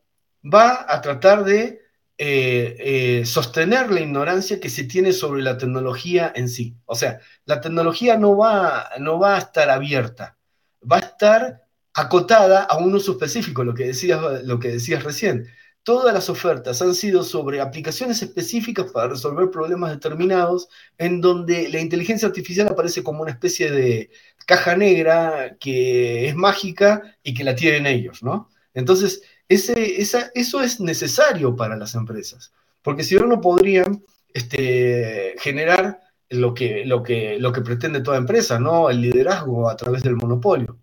[0.42, 1.82] va a tratar de
[2.18, 6.76] eh, eh, sostener la ignorancia que se tiene sobre la tecnología en sí.
[6.86, 10.38] O sea, la tecnología no va, no va a estar abierta,
[10.80, 15.46] va a estar acotada a un uso específico, lo que decías, lo que decías recién
[15.87, 20.68] todas las ofertas han sido sobre aplicaciones específicas para resolver problemas determinados,
[20.99, 24.11] en donde la inteligencia artificial aparece como una especie de
[24.47, 28.49] caja negra que es mágica y que la tienen ellos, ¿no?
[28.74, 34.03] Entonces, eso es necesario para las empresas, porque si no, no podrían
[34.34, 38.91] este, generar lo que, lo, que, lo que pretende toda empresa, ¿no?
[38.91, 40.80] El liderazgo a través del monopolio.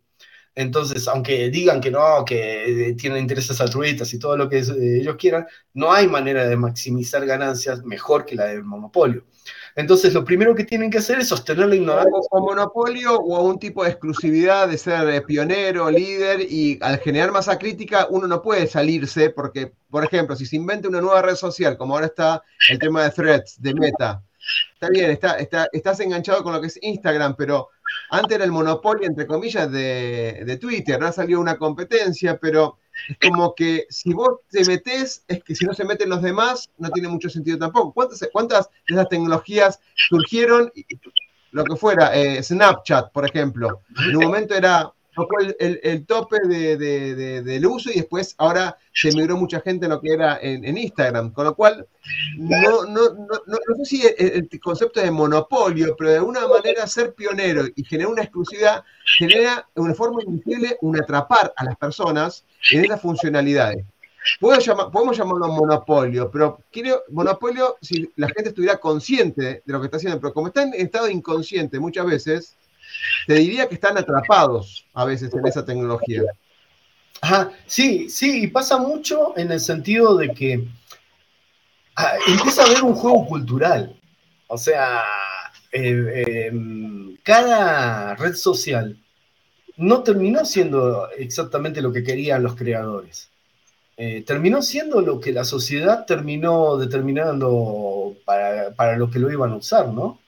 [0.56, 5.00] Entonces, aunque digan que no, que eh, tienen intereses altruistas y todo lo que eh,
[5.02, 9.24] ellos quieran, no hay manera de maximizar ganancias mejor que la del monopolio.
[9.76, 12.12] Entonces, lo primero que tienen que hacer es sostener la ignorancia.
[12.30, 17.32] O, monopolio o un tipo de exclusividad de ser eh, pionero, líder, y al generar
[17.32, 21.36] masa crítica, uno no puede salirse, porque, por ejemplo, si se inventa una nueva red
[21.36, 24.22] social, como ahora está el tema de threads, de meta,
[24.74, 27.70] está bien, está, está, estás enganchado con lo que es Instagram, pero
[28.10, 32.78] antes era el monopolio, entre comillas, de, Twitter, no ha salido una competencia, pero
[33.08, 36.70] es como que si vos te metés, es que si no se meten los demás,
[36.78, 37.94] no tiene mucho sentido tampoco.
[37.94, 40.72] ¿Cuántas, cuántas de esas tecnologías surgieron?
[41.52, 43.82] Lo que fuera, eh, Snapchat, por ejemplo.
[44.08, 44.92] En un momento era
[45.60, 50.40] el, tope del uso y después ahora se migró mucha gente en lo que era
[50.42, 51.88] en, Instagram, con lo cual
[52.38, 53.06] no, no,
[53.78, 58.24] sé si el, concepto de monopolio, pero de alguna manera ser pionero y generar una
[58.24, 58.84] exclusividad
[59.18, 63.86] genera una forma invisible un atrapar a las personas en esas funcionalidades.
[64.40, 69.98] podemos llamarlo monopolio, pero quiero monopolio si la gente estuviera consciente de lo que está
[69.98, 72.56] haciendo, pero como está en estado inconsciente muchas veces,
[73.28, 76.24] te diría que están atrapados a veces en esa tecnología.
[77.22, 80.68] Ajá, sí, sí, y pasa mucho en el sentido de que
[81.96, 83.96] ah, empieza a haber un juego cultural.
[84.48, 85.02] O sea,
[85.72, 88.98] eh, em, cada red social
[89.78, 93.30] no terminó siendo exactamente lo que querían los creadores.
[93.96, 99.52] Eh, terminó siendo lo que la sociedad terminó determinando para, para, lo que lo iban
[99.52, 100.20] a usar, ¿no?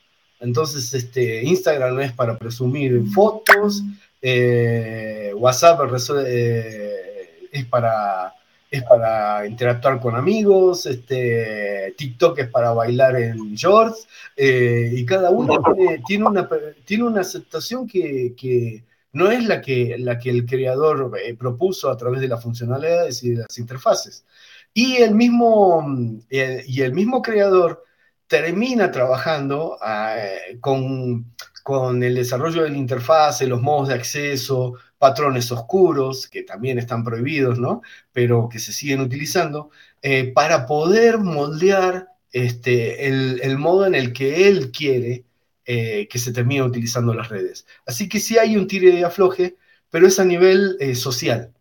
[0.46, 3.84] Entonces, este, Instagram no es para presumir fotos,
[4.22, 5.80] eh, WhatsApp
[6.28, 8.32] eh, es, para,
[8.70, 15.32] es para interactuar con amigos, este, TikTok es para bailar en shorts, eh, y cada
[15.32, 15.62] uno
[16.06, 16.48] tiene, una,
[16.86, 18.84] tiene una aceptación que,
[19.14, 23.32] no es la que, la que el creador propuso a través de las funcionalidades y
[23.32, 24.26] de las interfaces.
[24.74, 25.84] Y el mismo,
[26.30, 27.86] y el mismo creador
[28.28, 30.16] termina trabajando ah,
[30.62, 36.80] con, con, el desarrollo de la interfaz, los modos de acceso, patrones oscuros, que también
[36.80, 37.82] están prohibidos, ¿no?
[38.12, 39.70] Pero que se siguen utilizando,
[40.02, 45.26] eh, para poder moldear este, el, modo en el que él quiere
[45.66, 47.66] eh, que se termine utilizando las redes.
[47.86, 49.58] Así que sí hay un tire de afloje,
[49.90, 51.54] pero es a nivel eh, social,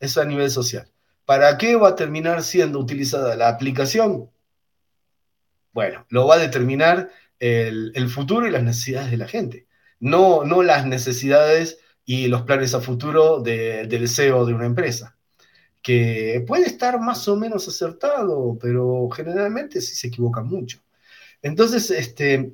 [0.00, 0.90] es a nivel social.
[1.24, 4.30] ¿Para qué va a terminar siendo utilizada la aplicación?
[5.72, 9.66] Bueno, lo va a determinar el, futuro y las necesidades de la gente,
[9.98, 15.16] no, no las necesidades y los planes a futuro del CEO de una empresa,
[15.80, 20.80] que puede estar más o menos acertado, pero generalmente sí se equivoca mucho.
[21.42, 22.52] Entonces, este,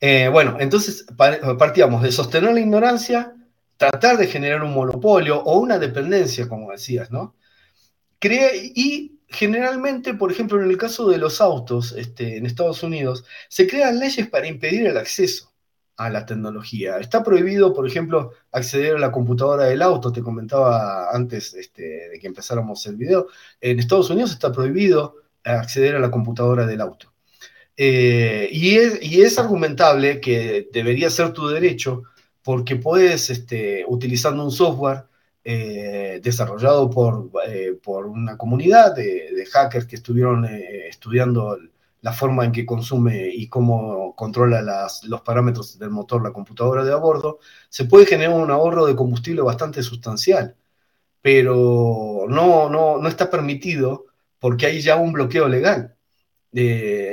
[0.00, 3.34] eh, bueno, entonces partíamos de sostener la ignorancia,
[3.76, 7.36] tratar de generar un monopolio o una dependencia, como decías, ¿no?
[8.74, 13.66] y generalmente, por ejemplo, en el caso de los autos este, en Estados Unidos, se
[13.66, 15.52] crean leyes para impedir el acceso
[15.96, 16.98] a la tecnología.
[16.98, 22.18] Está prohibido, por ejemplo, acceder a la computadora del auto, te comentaba antes este, de
[22.18, 23.28] que empezáramos el video.
[23.60, 27.12] En Estados Unidos está prohibido acceder a la computadora del auto.
[27.76, 28.76] Eh, y,
[29.20, 32.04] es, argumentable que debería ser tu derecho
[32.42, 35.04] porque puedes, este, utilizando un software,
[35.48, 41.56] eh, desarrollado por, eh, por, una comunidad de, hackers que estuvieron eh, estudiando
[42.00, 44.60] la forma en que consume y cómo controla
[45.04, 47.38] los parámetros del motor la computadora de a bordo,
[47.68, 50.56] se puede generar un ahorro de combustible bastante sustancial,
[51.22, 54.06] pero no, no, no está permitido
[54.40, 55.95] porque hay ya un bloqueo legal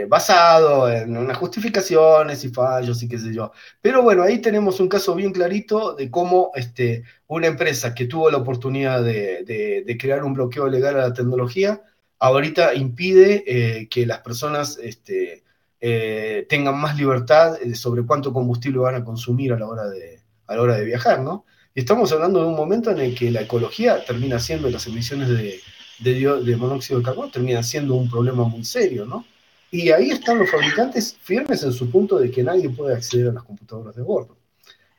[0.08, 3.52] basado en unas justificaciones y fallos y qué sé yo.
[3.82, 8.30] Pero bueno, ahí tenemos un caso bien clarito de cómo este, una empresa que tuvo
[8.32, 11.82] la oportunidad de, crear un bloqueo legal a la tecnología,
[12.20, 15.44] ahorita impide eh, que las personas este,
[15.82, 20.22] eh, tengan más libertad eh, sobre cuánto combustible van a consumir a la hora de,
[20.48, 21.46] a la hora de viajar, ¿no?
[21.76, 25.30] Y estamos hablando de un momento en el que la ecología termina siendo, las emisiones
[25.30, 25.60] de,
[26.00, 29.26] de monóxido de carbono terminan siendo un problema muy serio, ¿no?
[29.74, 33.34] Y ahí están los fabricantes firmes en su punto de que nadie puede acceder a
[33.34, 34.38] las computadoras de bordo.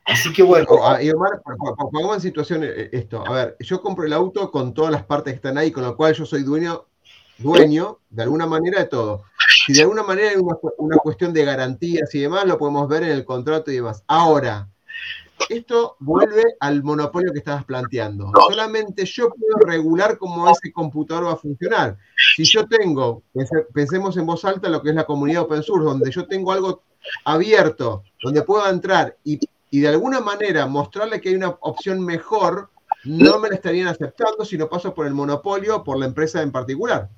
[0.03, 0.67] Así que bueno.
[0.83, 1.41] Ah, y Omar,
[1.77, 3.25] pongamos en situación eh, esto.
[3.25, 5.95] A ver, yo compro el auto con todas las partes que están ahí, con lo
[5.95, 6.87] cual yo soy dueño,
[7.37, 9.23] dueño de alguna manera de todo.
[9.65, 13.11] Si de alguna manera hay una cuestión de garantías y demás, lo podemos ver en
[13.11, 14.03] el contrato y demás.
[14.07, 14.67] Ahora,
[15.49, 18.31] esto vuelve al monopolio que estabas planteando.
[18.49, 21.97] Solamente yo puedo regular cómo ese computador va a funcionar.
[22.35, 23.23] Si yo tengo,
[23.73, 26.83] pensemos en voz alta lo que es la comunidad open source, donde yo tengo algo
[27.23, 29.39] abierto, donde puedo entrar y,
[29.71, 32.69] de alguna manera mostrarle que hay una opción mejor,
[33.03, 36.51] no me la estarían aceptando si no paso por el monopolio, por la empresa en
[36.51, 37.09] particular.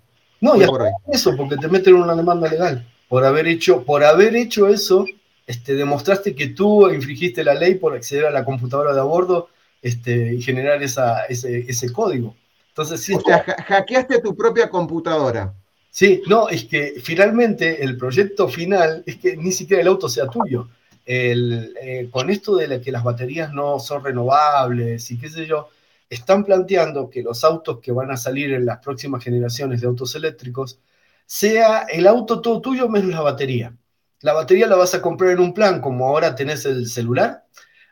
[0.42, 2.86] No, y por eso, porque te meten una demanda legal.
[3.10, 5.06] Por haber hecho, por haber hecho eso,
[5.48, 9.48] este, demostraste que tú infringiste la ley por acceder a la computadora de a bordo
[9.82, 12.36] este, y generar ese, código.
[12.68, 15.54] Entonces, sí, o sea, hackeaste tu propia computadora.
[15.90, 20.28] Sí, no, es que finalmente el proyecto final es que ni siquiera el auto sea
[20.28, 20.68] tuyo.
[21.06, 25.70] Eh, con esto de que las baterías no son renovables y qué sé yo,
[26.10, 30.14] están planteando que los autos que van a salir en las próximas generaciones de autos
[30.16, 30.80] eléctricos
[31.26, 33.74] sea el auto todo tuyo menos la batería
[34.22, 37.46] la batería la vas a comprar en un plan, como ahora tenés el celular.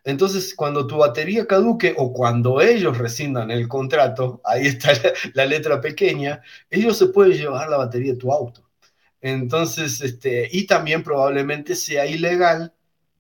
[0.04, 4.94] Entonces, cuando tu batería caduque o cuando ellos rescindan el contrato, ahí está
[5.34, 8.70] la, letra pequeña, ellos se pueden llevar la batería de tu auto.
[9.20, 12.74] Entonces, este, y también probablemente sea ilegal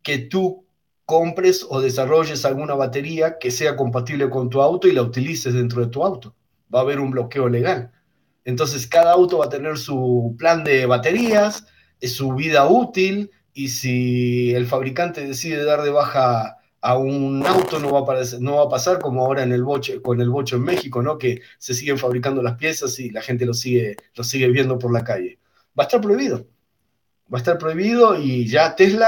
[0.03, 0.65] que tú
[1.05, 5.81] compres o desarrolles alguna batería que sea compatible con tu auto y la utilices dentro
[5.81, 6.35] de tu auto.
[6.73, 7.91] Va a haber un bloqueo legal.
[8.43, 11.65] Entonces, cada auto va a tener su plan de baterías,
[12.01, 17.91] su vida útil y si el fabricante decide dar de baja a un auto no
[17.91, 20.63] va a, no va a pasar como ahora en el boche, con el bocho en
[20.63, 21.17] México, ¿no?
[21.17, 24.93] que se siguen fabricando las piezas y la gente lo sigue, lo sigue viendo por
[24.93, 25.39] la calle.
[25.77, 26.47] Va a estar prohibido.
[27.33, 29.07] Va a estar prohibido y ya Tesla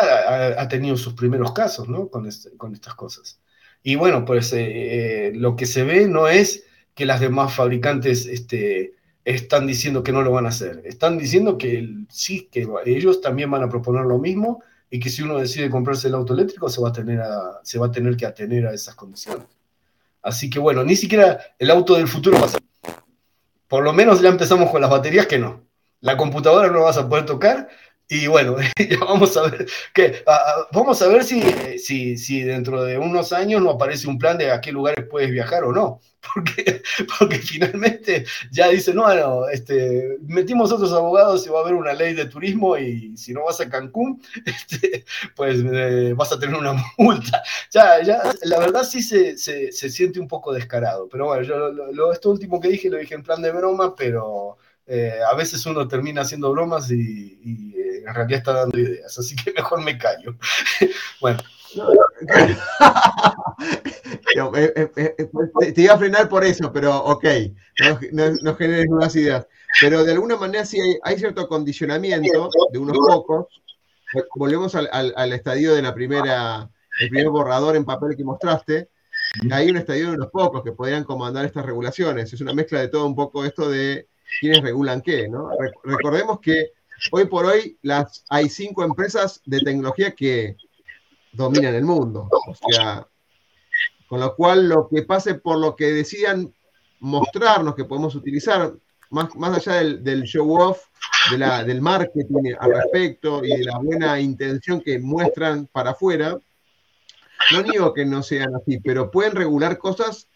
[0.58, 2.10] ha, tenido sus primeros casos ¿no?
[2.10, 3.40] con, este, con estas cosas.
[3.84, 6.66] Y bueno, pues eh, eh, lo que se ve no es
[6.96, 8.96] que las demás fabricantes este,
[9.28, 10.82] están diciendo que no lo van a hacer.
[10.86, 15.22] Están diciendo que sí, que ellos también van a proponer lo mismo y que si
[15.22, 17.22] uno decide comprarse el auto eléctrico se va a tener,
[17.62, 19.46] se va a tener que atener a esas condiciones.
[20.22, 22.62] Así que bueno, ni siquiera el auto del futuro va a ser.
[23.68, 25.62] Por lo menos ya empezamos con las baterías que no.
[26.00, 27.68] La computadora no vas a poder tocar
[28.10, 28.56] Y bueno,
[29.02, 30.24] vamos a ver que
[30.72, 31.42] vamos a ver si,
[31.78, 35.30] si, si, dentro de unos años no aparece un plan de a qué lugares puedes
[35.30, 36.00] viajar o no.
[36.34, 36.82] Porque,
[37.18, 41.94] porque finalmente ya dice, no, no, este, metimos otros abogados y va a haber una
[41.94, 45.06] ley de turismo y si no vas a Cancún, este,
[45.38, 47.42] pues eh, vas a tener una multa.
[47.72, 48.00] Ya,
[48.44, 51.08] la verdad sí se, se, se siente un poco descarado.
[51.08, 54.58] Pero bueno, yo lo, esto último que dije lo dije en plan de broma, pero
[54.88, 59.36] eh, a veces uno termina haciendo bromas y, eh, en realidad está dando ideas, así
[59.36, 60.36] que mejor me callo.
[61.22, 61.40] bueno.
[64.36, 67.26] Eh, te iba a frenar por eso, pero ok,
[68.14, 69.48] no, no, generes nuevas ideas.
[69.82, 73.48] Pero de alguna manera sí hay, cierto condicionamiento de unos pocos.
[74.36, 76.70] Volvemos al, al, estadio de la primera,
[77.00, 78.90] el primer borrador en papel que mostraste.
[79.52, 82.32] Hay un estadio de unos pocos que podrían comandar estas regulaciones.
[82.32, 84.08] Es una mezcla de todo un poco esto de
[84.40, 85.50] quiénes regulan qué, ¿no?
[85.84, 86.72] Recordemos que
[87.12, 90.56] hoy por hoy las, hay cinco empresas de tecnología que
[91.32, 92.28] dominan el mundo.
[92.32, 93.08] O sea,
[94.08, 96.54] con lo cual lo que pase por lo que decidan
[97.00, 98.74] mostrarnos que podemos utilizar,
[99.10, 100.86] más, más allá del, show off,
[101.30, 106.38] del marketing al respecto y de la buena intención que muestran para afuera,
[107.52, 110.28] no digo que no sean así, pero pueden regular cosas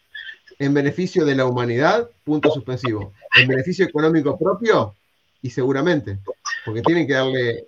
[0.58, 3.12] en beneficio de la humanidad, punto suspensivo.
[3.36, 4.94] En beneficio económico propio,
[5.42, 6.18] y seguramente,
[6.64, 7.64] porque tienen que darle,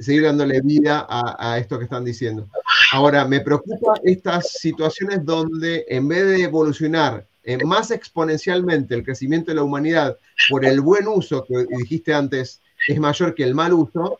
[0.00, 2.48] seguir dándole vida a, esto que están diciendo.
[2.92, 7.26] Ahora, me preocupa estas situaciones donde en vez de evolucionar
[7.64, 10.16] más exponencialmente el crecimiento de la humanidad
[10.48, 14.18] por el buen uso que dijiste antes es mayor que el mal uso,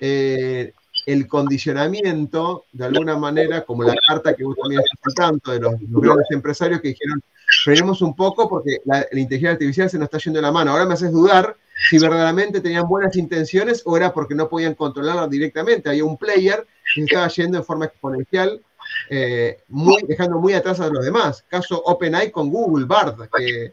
[0.00, 0.74] eh,
[1.08, 5.74] el condicionamiento, de alguna manera, como la carta que vos también estás tanto de los,
[5.80, 7.22] grandes empresarios que dijeron,
[7.64, 10.70] frenemos un poco porque la, inteligencia artificial se nos está yendo de la mano.
[10.70, 11.56] Ahora me haces dudar
[11.88, 15.88] si verdaderamente tenían buenas intenciones o era porque no podían controlarla directamente.
[15.88, 18.60] Había un player que estaba yendo en forma exponencial,
[19.08, 21.42] eh, muy, dejando muy atrás a los demás.
[21.48, 23.72] Caso OpenAI con Google, Bard, eh,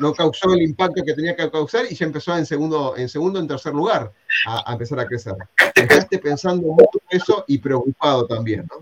[0.00, 3.38] no causó el impacto que tenía que causar y ya empezó en segundo, en segundo,
[3.38, 4.12] en tercer lugar
[4.46, 5.34] a, empezar a crecer.
[5.74, 8.76] Estás pensando mucho en eso y preocupado también, ¿no?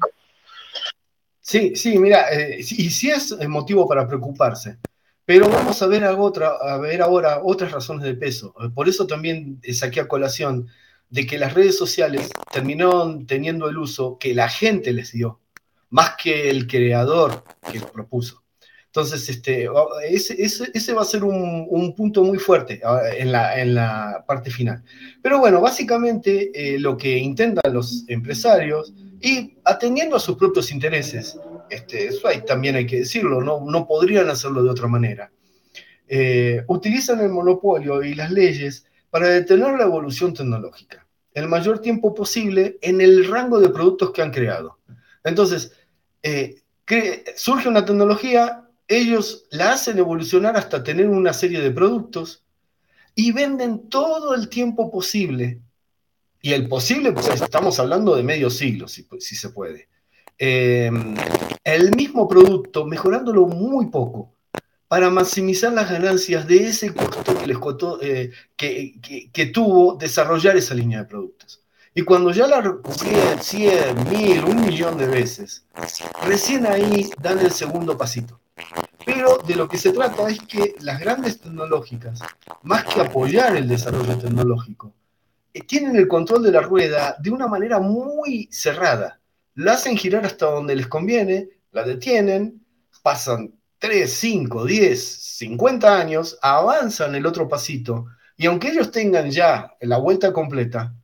[1.40, 4.78] Sí, sí, mira, eh, y sí es motivo para preocuparse.
[5.26, 8.54] Pero vamos a ver, otra, a ver ahora otras razones de peso.
[8.74, 10.68] Por eso también saqué a colación
[11.08, 15.40] de que las redes sociales terminaron teniendo el uso que la gente les dio,
[15.90, 18.43] más que el creador que lo propuso.
[18.94, 19.68] Entonces, este,
[20.08, 24.52] ese, ese, va a ser un, punto muy fuerte ah, en la, en la, parte
[24.52, 24.84] final.
[25.20, 31.36] Pero bueno, básicamente eh, lo que intentan los empresarios, y atendiendo a sus propios intereses,
[31.70, 35.32] este, eso también hay que decirlo, no, no podrían hacerlo de otra manera,
[36.06, 42.14] eh, utilizan el monopolio y las leyes para detener la evolución tecnológica el mayor tiempo
[42.14, 44.78] posible en el rango de productos que han creado.
[45.24, 45.72] Entonces,
[46.22, 46.62] eh,
[47.34, 52.44] surge una tecnología, ellos la hacen evolucionar hasta tener una serie de productos
[53.14, 55.60] y venden todo el tiempo posible.
[56.40, 59.88] Y el posible, pues estamos hablando de medio siglo, si, se puede.
[60.36, 61.14] Em,
[61.62, 64.34] el mismo producto, mejorándolo muy poco,
[64.88, 69.00] para maximizar las ganancias de ese costo que, les costó, eh, que,
[69.32, 71.62] que, tuvo desarrollar esa línea de productos.
[71.94, 75.64] Y cuando ya la recuperen 100, 1000, un millón de veces,
[76.22, 78.40] recién ahí dan el segundo pasito.
[79.04, 82.20] Pero de lo que se trata es que las grandes tecnológicas,
[82.62, 84.94] más que apoyar el desarrollo tecnológico,
[85.52, 89.20] eh, tienen el control de la rueda de una manera muy cerrada.
[89.54, 92.64] La hacen girar hasta donde les conviene, la detienen,
[93.02, 95.04] pasan 3, 5, 10,
[95.38, 100.94] 50 años, avanzan el otro pasito, y aunque ellos tengan ya la vuelta completa,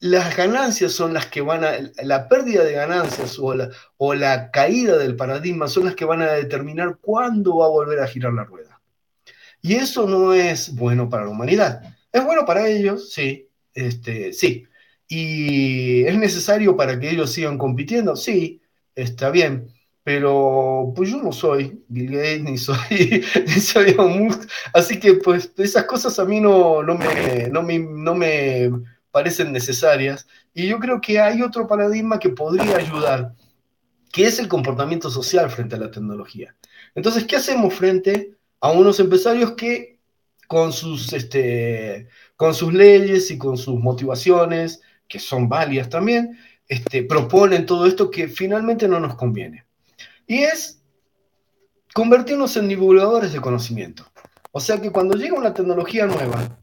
[0.00, 1.72] las ganancias son las que van a,
[2.02, 6.22] la pérdida de ganancias o la, o la caída del paradigma son las que van
[6.22, 8.80] a determinar cuándo va a volver a girar la rueda.
[9.62, 11.82] Y eso no es bueno para la humanidad.
[12.12, 14.66] Es bueno para ellos, sí, este, sí.
[15.08, 18.62] Y es necesario para que ellos sigan compitiendo, sí,
[18.94, 19.68] está bien.
[20.02, 22.76] Pero pues yo no soy Bill Gates, ni soy,
[23.46, 23.96] ni soy
[24.72, 28.70] así que pues esas cosas a mí no, no, me, no, me, no me
[29.16, 30.26] parecen necesarias.
[30.52, 33.32] Y yo creo que hay otro paradigma que podría ayudar,
[34.12, 36.54] que es el comportamiento social frente a la tecnología.
[36.94, 40.00] Entonces, ¿qué hacemos frente a unos empresarios que
[40.46, 46.38] con sus, este, con sus leyes y con sus motivaciones, que son válidas también,
[46.68, 49.64] este, proponen todo esto que finalmente no nos conviene?
[50.26, 50.82] Y es
[51.94, 54.04] convertirnos en divulgadores de conocimiento.
[54.52, 56.58] O sea que cuando llega una tecnología nueva,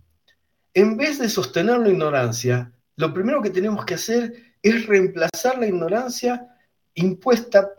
[0.73, 5.67] en vez de sostener la ignorancia, lo primero que tenemos que hacer es reemplazar la
[5.67, 6.47] ignorancia
[6.95, 7.71] impuesta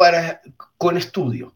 [0.77, 1.55] con estudio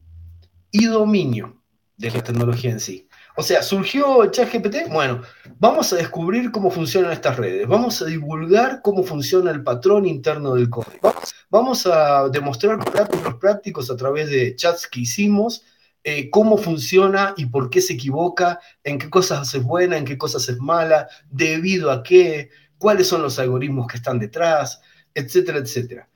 [0.71, 1.63] y dominio
[1.97, 3.09] de la tecnología en sí.
[3.37, 5.23] O sea, surgió ChatGPT, bueno,
[5.59, 10.55] vamos a descubrir cómo funcionan estas redes, vamos a divulgar cómo funciona el patrón interno
[10.55, 11.15] del código,
[11.49, 15.65] vamos a demostrar prácticos prácticos a través de chats que hicimos,
[16.11, 20.17] eh, cómo funciona y por qué se equivoca, en qué cosas es buena, en qué
[20.17, 22.49] cosas es mala, debido a qué,
[22.79, 24.81] cuáles son los algoritmos que están detrás,
[25.13, 26.09] etcétera, etcétera.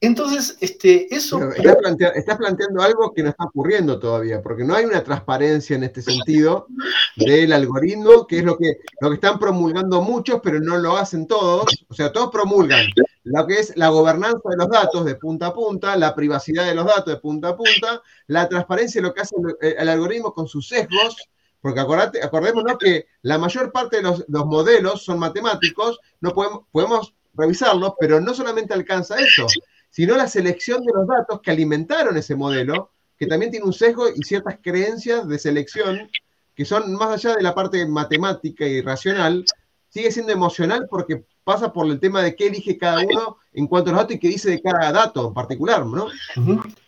[0.00, 1.40] Entonces, este, eso...
[1.52, 6.02] Estás, planteando algo que no está ocurriendo todavía, porque no hay una transparencia en este
[6.02, 6.66] sentido
[7.14, 11.28] del algoritmo, que es lo que, lo que están promulgando muchos, pero no lo hacen
[11.28, 11.66] todos.
[11.86, 12.84] O sea, todos promulgan
[13.24, 16.74] lo que es la gobernanza de los datos de punta a punta, la privacidad de
[16.74, 20.46] los datos de punta a punta, la transparencia de lo que hace el, algoritmo con
[20.46, 21.16] sus sesgos,
[21.60, 27.14] porque acordate, acordémonos que la mayor parte de los, modelos son matemáticos, no podemos, podemos
[27.32, 29.46] revisarlos, pero no solamente alcanza eso,
[29.88, 34.06] sino la selección de los datos que alimentaron ese modelo, que también tiene un sesgo
[34.08, 36.10] y ciertas creencias de selección
[36.54, 39.44] que son más allá de la parte matemática y racional,
[39.88, 43.90] sigue siendo emocional porque pasa por el tema de qué elige cada uno en cuanto
[43.90, 46.08] a los datos y qué dice de cada dato en particular, ¿no?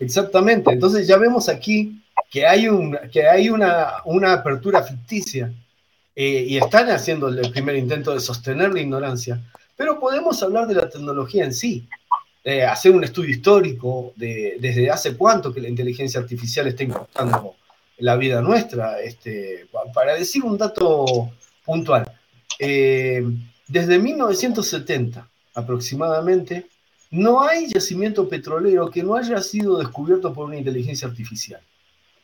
[0.00, 0.72] Exactamente.
[0.72, 5.52] Entonces ya vemos aquí que hay, un, que hay una, una apertura ficticia
[6.14, 9.40] eh, y están haciendo el primer intento de sostener la ignorancia,
[9.76, 11.86] pero podemos hablar de la tecnología en sí.
[12.42, 17.56] Eh, hacer un estudio histórico de desde hace cuánto que la inteligencia artificial está impactando
[17.98, 19.00] la vida nuestra.
[19.00, 21.32] Este, para decir un dato
[21.64, 22.10] puntual,
[22.58, 23.22] eh,
[23.68, 26.66] desde 1970 aproximadamente,
[27.10, 31.60] no hay yacimiento petrolero que no haya sido descubierto por una inteligencia artificial,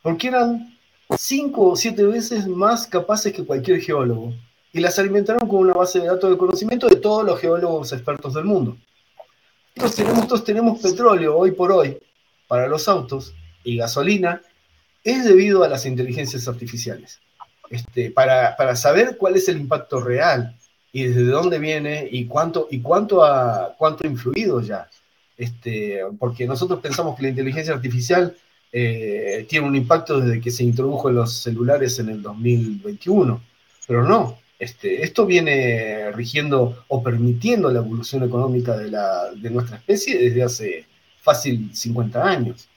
[0.02, 0.76] porque eran
[1.16, 4.34] cinco o siete veces más capaces que cualquier geólogo
[4.72, 8.34] y las alimentaron con una base de datos de conocimiento de todos los geólogos expertos
[8.34, 8.76] del mundo.
[9.74, 11.98] Nosotros tenemos, petróleo hoy por hoy
[12.46, 13.34] para los autos
[13.64, 14.42] y gasolina,
[15.04, 17.20] es debido a las inteligencias artificiales.
[17.70, 20.54] Este, para, saber cuál es el impacto real
[20.92, 24.88] y desde dónde viene y cuánto, y cuánto, ha, cuánto influido ya.
[25.36, 28.36] Este, porque nosotros pensamos que la inteligencia artificial
[28.70, 33.42] eh, tiene un impacto desde que se introdujo en los celulares en el 2021,
[33.86, 40.42] pero no, este, esto viene rigiendo o permitiendo la evolución económica de, nuestra especie desde
[40.42, 40.86] hace
[41.20, 42.68] fácil 50 años.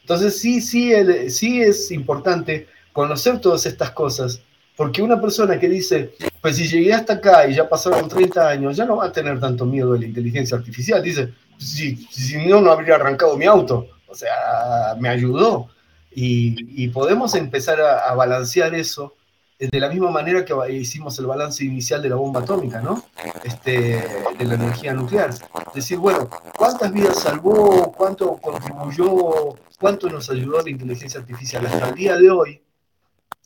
[0.00, 0.92] Entonces sí, sí,
[1.30, 4.40] sí es importante conocer todas estas cosas,
[4.78, 8.76] porque una persona que dice, pues si llegué hasta acá y ya pasaron 30 años,
[8.76, 11.02] ya no va a tener tanto miedo de la inteligencia artificial.
[11.02, 13.88] Dice, si, si no, no habría arrancado mi auto.
[14.06, 15.68] O sea, me ayudó.
[16.12, 19.14] Y, podemos empezar a balancear eso
[19.58, 23.02] de la misma manera que hicimos el balance inicial de la bomba atómica, ¿no?
[23.42, 24.04] Este,
[24.38, 25.34] de la energía nuclear.
[25.74, 27.92] Decir, bueno, ¿cuántas vidas salvó?
[27.92, 29.56] ¿Cuánto contribuyó?
[29.80, 32.62] ¿Cuánto nos ayudó la inteligencia artificial hasta el día de hoy?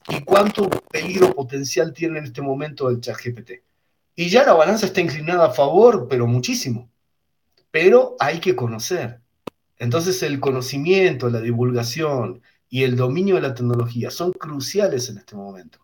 [0.09, 3.63] ¿Y cuánto peligro potencial tiene en este momento el chat GPT?
[4.15, 6.91] Y ya la balanza está inclinada a favor, pero muchísimo.
[7.71, 9.21] Pero hay que conocer.
[9.79, 15.35] Entonces el conocimiento, la divulgación y el dominio de la tecnología son cruciales en este
[15.35, 15.79] momento.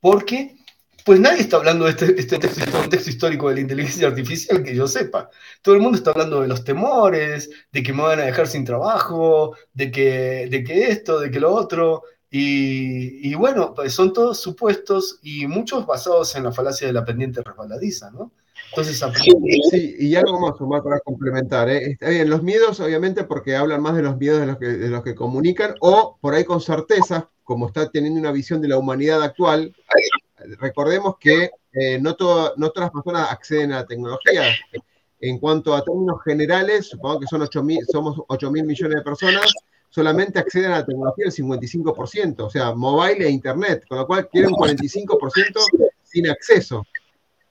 [0.00, 0.56] Porque,
[1.04, 4.86] pues nadie está hablando de este, este texto, histórico de la inteligencia artificial que yo
[4.86, 5.30] sepa.
[5.62, 8.64] Todo el mundo está hablando de los temores, de que me van a dejar sin
[8.64, 12.02] trabajo, de que, de que esto, de que lo otro.
[12.32, 17.42] Y, bueno, pues son todos supuestos y muchos basados en la falacia de la pendiente
[17.42, 18.30] resbaladiza, ¿no?
[18.68, 19.02] Entonces,
[19.70, 21.68] sí, y algo más, Omar, para complementar.
[21.68, 21.92] ¿eh?
[21.92, 24.88] Está bien, los miedos, obviamente, porque hablan más de los miedos de los, que, de
[24.88, 28.78] los que comunican, o por ahí con certeza, como está teniendo una visión de la
[28.78, 29.74] humanidad actual,
[30.58, 34.44] recordemos que eh, no, todas las personas acceden a la tecnología.
[35.18, 39.52] En cuanto a términos generales, supongo que son 8 somos 8 mil millones de personas,
[39.90, 44.28] solamente acceden a la tecnología el 55%, o sea, mobile e internet, con lo cual
[44.28, 46.86] quieren un 45% sin acceso.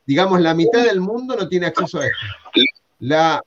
[0.06, 3.44] Digamos, la mitad del mundo no tiene acceso a esto.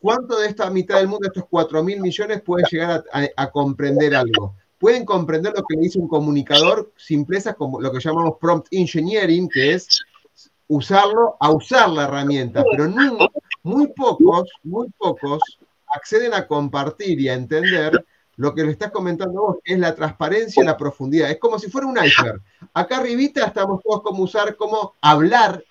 [0.00, 3.04] ¿Cuánto de esta mitad del mundo, estos 4 mil millones, puede llegar
[3.36, 4.54] a comprender algo?
[4.80, 9.74] pueden comprender lo que dice un comunicador, simplezas como lo que llamamos prompt engineering, que
[9.74, 10.00] es
[10.66, 12.90] usarlo a usar la herramienta, pero
[13.62, 15.42] muy pocos, muy pocos
[15.94, 18.04] acceden a compartir y a entender
[18.40, 21.30] lo que le estás comentando vos, es la transparencia y la profundidad.
[21.30, 22.40] Es como si fuera un iceberg.
[22.72, 25.62] Acá arribita estamos todos como usar, cómo hablar,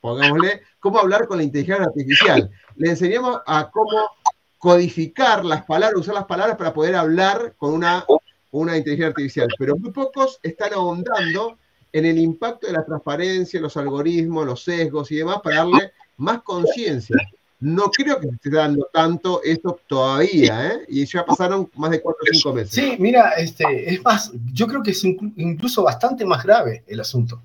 [0.00, 2.50] pongámosle, cómo hablar con la inteligencia artificial.
[2.76, 4.10] Le enseñamos a cómo
[4.58, 8.04] codificar las palabras, usar las palabras para poder hablar con una
[8.50, 11.58] una inteligencia artificial, pero muy pocos están ahondando
[11.92, 16.42] en el impacto de la transparencia, los algoritmos, los sesgos y demás para darle más
[16.42, 17.16] conciencia.
[17.60, 20.80] No creo que se esté dando tanto esto todavía, ¿eh?
[20.88, 22.70] Y ya pasaron más de cuatro o cinco meses.
[22.72, 27.42] Sí, mira, este, es más, yo creo que es incluso bastante más grave el asunto.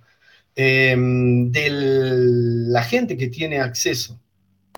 [0.56, 4.20] Em, de la gente que tiene acceso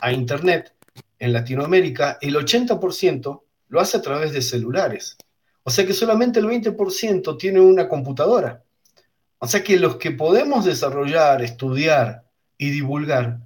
[0.02, 0.74] a Internet
[1.20, 5.18] en Latinoamérica, el 80% lo hace a través de celulares.
[5.64, 8.64] O sea que solamente el 20% tiene una computadora.
[9.40, 12.24] O sea que los que podemos desarrollar, estudiar
[12.58, 13.40] y divulgar,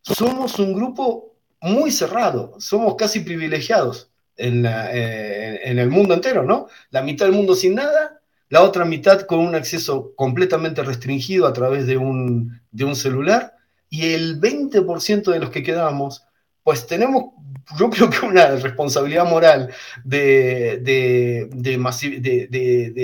[0.00, 1.33] somos un grupo
[1.64, 6.68] muy cerrado, somos casi privilegiados en, eh, en el mundo entero, ¿no?
[6.90, 8.20] La mitad del mundo sin nada
[8.54, 12.60] la otra mitad con un acceso completamente restringido a través de un,
[12.94, 13.54] celular,
[13.90, 16.24] y el 20% de los que quedamos,
[16.62, 17.32] pues tenemos,
[17.78, 19.72] yo creo que una responsabilidad moral
[20.04, 21.48] de, de,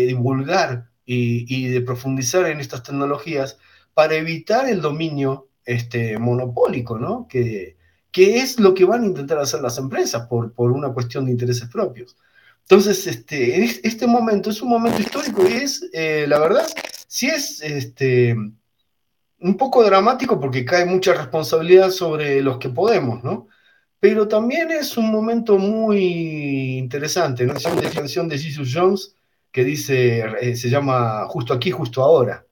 [0.07, 3.59] divulgar y, de profundizar en estas tecnologías
[3.93, 7.27] para evitar el dominio este, monopólico, ¿no?
[7.29, 7.77] Que,
[8.17, 11.69] es lo que van a intentar hacer las empresas por, por una cuestión de intereses
[11.69, 12.17] propios.
[12.63, 16.67] Entonces, este, este momento es un momento histórico y es, eh, la verdad,
[17.09, 18.37] sí es este,
[19.41, 23.49] un poco dramático porque cae mucha responsabilidad sobre los que podemos, ¿no?
[23.99, 27.55] Pero también es un momento muy interesante, ¿no?
[27.55, 29.15] Es una canción de Jesus Jones
[29.53, 32.47] que dice, eh, se llama Justo aquí, justo ahora.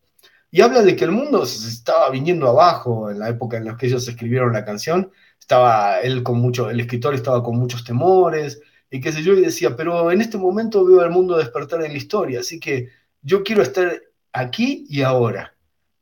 [0.51, 3.77] Y habla de que el mundo se estaba viniendo abajo en la época en la
[3.77, 5.11] que ellos escribieron la canción.
[5.39, 8.61] Estaba él con mucho, el escritor estaba con muchos temores,
[8.91, 11.93] y qué sé yo, y decía, pero en este momento veo al mundo despertar en
[11.93, 12.89] la historia, así que
[13.23, 14.01] yo quiero estar
[14.33, 15.55] aquí y ahora.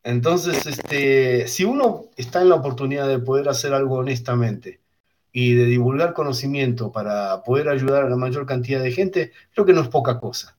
[0.04, 4.80] Entonces, este, si uno está en la oportunidad de poder hacer algo honestamente
[5.32, 9.72] y de divulgar conocimiento para poder ayudar a la mayor cantidad de gente, creo que
[9.72, 10.56] no es poca cosa.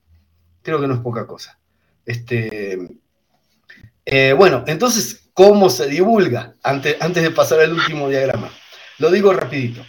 [0.62, 1.58] Creo que no es poca cosa.
[2.06, 2.78] Este,
[4.06, 6.56] eh, bueno, entonces, ¿cómo se divulga?
[6.62, 8.52] Antes, antes de pasar al último diagrama.
[9.00, 9.86] Lo digo rapidito.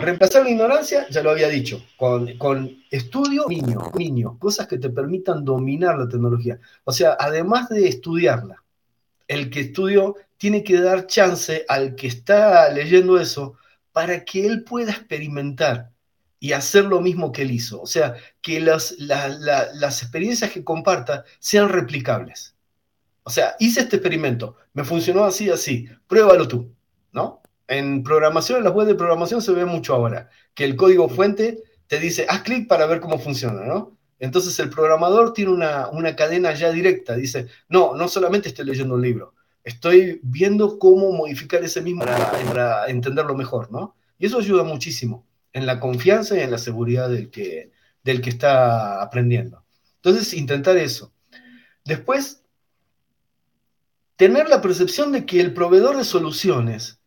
[0.00, 4.90] Reemplazar la ignorancia, ya lo había dicho, con, con estudio, niño, niño, cosas que te
[4.90, 6.58] permitan dominar la tecnología.
[6.84, 8.62] O sea, además de estudiarla,
[9.26, 13.56] el que estudió tiene que dar chance al que está leyendo eso
[13.92, 15.90] para que él pueda experimentar
[16.40, 17.82] y hacer lo mismo que él hizo.
[17.82, 22.54] O sea, que las, las experiencias que comparta sean replicables.
[23.24, 26.72] O sea, hice este experimento, me funcionó así, así, pruébalo tú,
[27.12, 27.42] ¿no?
[27.68, 31.62] En programación, en las webs de programación se ve mucho ahora, que el código fuente
[31.86, 33.98] te dice, haz clic para ver cómo funciona, ¿no?
[34.18, 39.02] Entonces el programador tiene una, cadena ya directa, dice, no, no solamente estoy leyendo un
[39.02, 43.94] libro, estoy viendo cómo modificar ese mismo para, entenderlo mejor, ¿no?
[44.18, 47.70] Y eso ayuda muchísimo en la confianza y en la seguridad del que,
[48.02, 49.62] del que está aprendiendo.
[49.96, 51.12] Entonces, intentar eso.
[51.84, 52.42] Después,
[54.16, 56.97] tener la percepción de que el proveedor de soluciones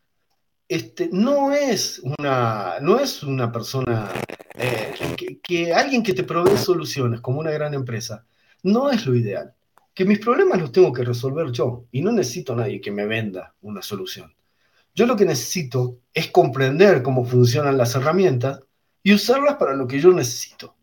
[0.71, 4.09] este, no, es una, no es una persona,
[4.55, 4.93] eh,
[5.43, 8.25] que, alguien que te provee soluciones como una gran empresa,
[8.63, 9.53] no es lo ideal.
[9.93, 13.05] Que mis problemas los tengo que resolver yo y no necesito a nadie que me
[13.05, 14.33] venda una solución.
[14.95, 18.61] Yo lo que necesito es comprender cómo funcionan las herramientas
[19.03, 20.73] y usarlas para lo que yo necesito.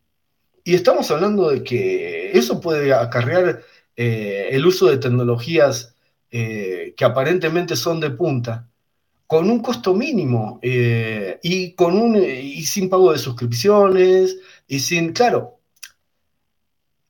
[0.65, 3.63] Y estamos hablando de que eso puede acarrear
[3.97, 5.95] eh, el uso de tecnologías
[6.31, 8.69] eh, que aparentemente son de punta,
[9.29, 15.59] con un costo mínimo eh, y, un, y sin pago de suscripciones y sin, claro,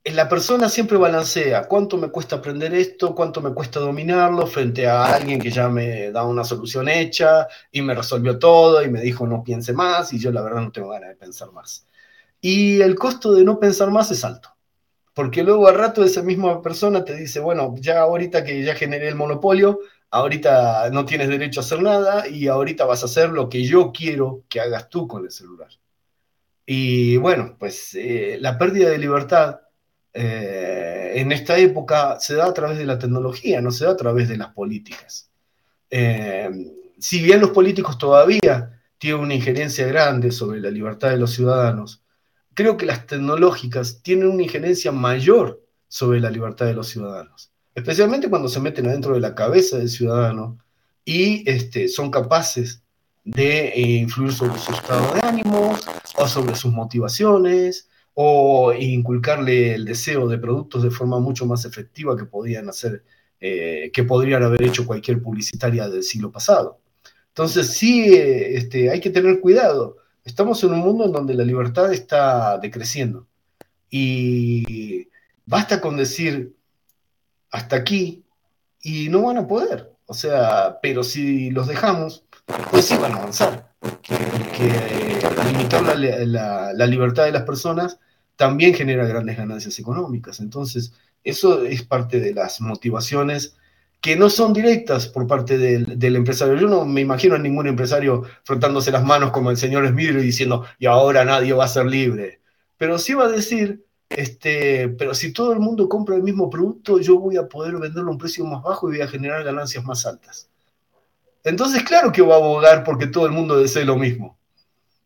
[0.04, 5.14] la persona siempre balancea cuánto me cuesta aprender esto, cuánto me cuesta dominarlo frente a
[5.14, 9.24] alguien que ya me da una solución hecha y me resolvió todo y me dijo
[9.24, 11.86] no piense más y yo la verdad no tengo ganas de pensar más.
[12.40, 14.50] Y el costo de no pensar más es alto.
[15.14, 19.08] Porque luego al rato esa misma persona te dice, bueno, ya ahorita que ya generé
[19.08, 19.80] el monopolio,
[20.10, 23.92] ahorita no tienes derecho a hacer nada y ahorita vas a hacer lo que yo
[23.92, 25.68] quiero que hagas tú con el celular.
[26.66, 29.60] Y bueno, pues eh, la pérdida de libertad
[30.12, 33.96] eh, en esta época se da a través de la tecnología, no se da a
[33.96, 35.30] través de las políticas.
[35.90, 36.50] Eh,
[36.98, 42.02] si bien los políticos todavía tienen una injerencia grande sobre la libertad de los ciudadanos,
[42.54, 48.28] creo que las tecnológicas tienen una injerencia mayor sobre la libertad de los ciudadanos especialmente
[48.28, 50.58] cuando se meten adentro de la cabeza del ciudadano
[51.04, 52.82] y este, son capaces
[53.24, 55.76] de eh, influir sobre su estado de ánimo
[56.16, 62.16] o sobre sus motivaciones o inculcarle el deseo de productos de forma mucho más efectiva
[62.16, 63.04] que podían hacer,
[63.40, 66.80] eh, que podrían haber hecho cualquier publicitaria del siglo pasado.
[67.28, 69.98] Entonces sí, eh, este, hay que tener cuidado.
[70.24, 73.28] Estamos en un mundo en donde la libertad está decreciendo
[73.88, 75.08] y
[75.46, 76.57] basta con decir
[77.50, 78.24] hasta aquí
[78.82, 79.92] y no van a poder.
[80.06, 82.24] O sea, pero si los dejamos,
[82.70, 83.72] pues sí van a avanzar.
[84.10, 85.18] Que
[85.52, 88.00] limitar la, la, libertad de las personas
[88.36, 90.40] también genera grandes ganancias económicas.
[90.40, 90.92] Entonces,
[91.24, 93.56] eso es parte de las motivaciones
[94.00, 96.56] que no son directas por parte del, del, empresario.
[96.56, 100.22] Yo no me imagino a ningún empresario frotándose las manos como el señor Smith y
[100.22, 102.40] diciendo, y ahora nadie va a ser libre.
[102.76, 106.98] Pero sí va a decir, este, pero si todo el mundo compra el mismo producto,
[106.98, 109.84] yo voy a poder venderlo a un precio más bajo y voy a generar ganancias
[109.84, 110.48] más altas.
[111.44, 114.38] Entonces, claro que va a abogar porque todo el mundo desee lo mismo.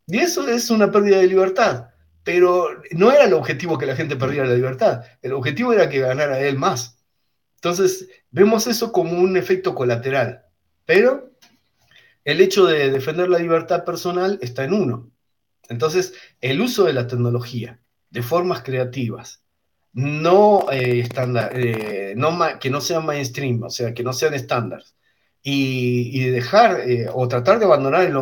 [0.06, 1.88] Y eso es una pérdida de libertad.
[2.24, 5.04] Pero no era el objetivo que la gente perdiera la libertad.
[5.22, 6.98] El objetivo era que ganara él más.
[7.56, 10.44] Entonces, vemos eso como un efecto colateral.
[10.86, 11.32] Pero
[12.24, 15.10] el hecho de defender la libertad personal está en uno.
[15.68, 17.81] Entonces, el uso de la tecnología
[18.12, 19.42] de formas creativas,
[19.94, 21.08] no, eh,
[21.54, 24.94] eh, no que no sean mainstream, o sea, que no sean estándares,
[25.42, 28.12] y, dejar eh, o tratar de abandonar en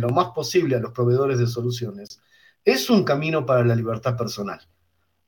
[0.00, 2.20] lo, más posible a los proveedores de soluciones,
[2.64, 4.60] es un camino para la libertad personal.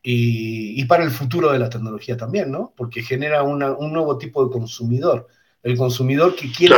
[0.03, 2.73] Y, para el futuro de la tecnología también, ¿no?
[2.77, 3.59] Porque genera un
[3.93, 5.27] nuevo tipo de consumidor.
[5.63, 6.77] El consumidor que quiere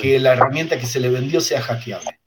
[0.00, 2.21] que la herramienta que se le vendió sea hackeable.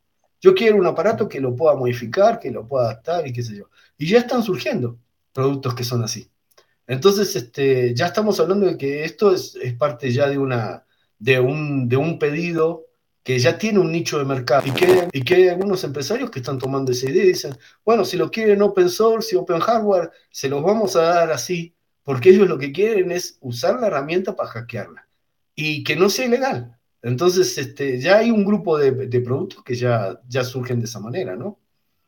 [0.46, 3.56] Yo quiero un aparato que lo pueda modificar, que lo pueda adaptar y qué sé
[3.56, 3.72] yo.
[3.98, 5.00] Y ya están surgiendo
[5.34, 6.30] productos que son así.
[6.86, 10.86] Entonces, este, ya estamos hablando de que esto es, parte ya de, una,
[11.18, 12.86] de, un, de un pedido
[13.24, 16.38] que ya tiene un nicho de mercado y que, y que hay algunos empresarios que
[16.38, 20.12] están tomando esa idea y dicen, bueno, si lo quieren open source y open hardware,
[20.30, 21.74] se los vamos a dar así,
[22.04, 25.08] porque ellos lo que quieren es usar la herramienta para hackearla
[25.56, 26.75] y que no sea ilegal.
[27.06, 28.92] Entonces, este, ya hay un grupo de,
[29.22, 31.60] productos que ya, surgen de esa manera, ¿no?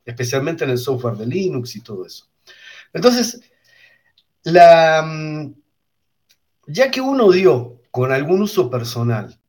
[0.03, 2.27] Especialmente en el software de Linux y todo eso.
[2.91, 3.39] Entonces,
[4.43, 5.51] mm,
[6.65, 9.39] ya que uno dio con algún uso personal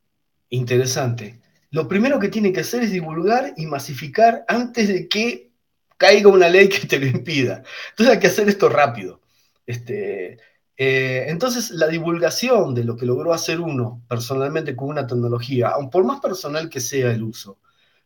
[0.49, 1.41] interesante,
[1.71, 5.49] lo primero que tiene que hacer es divulgar y masificar antes de que
[5.97, 7.63] caiga una ley que te lo impida.
[7.89, 9.19] Entonces hay que hacer esto rápido.
[9.65, 10.37] Este,
[10.81, 15.89] eh, entonces, la divulgación de lo que logró hacer uno personalmente con una tecnología, aun
[15.89, 17.57] por más personal que sea el uso,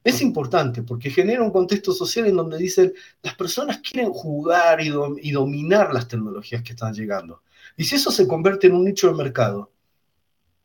[0.03, 4.89] es importante porque genera un contexto social en donde dicen las personas quieren jugar y,
[4.89, 7.43] dominar las tecnologías que están llegando.
[7.77, 9.69] Y si eso se convierte en un nicho de mercado,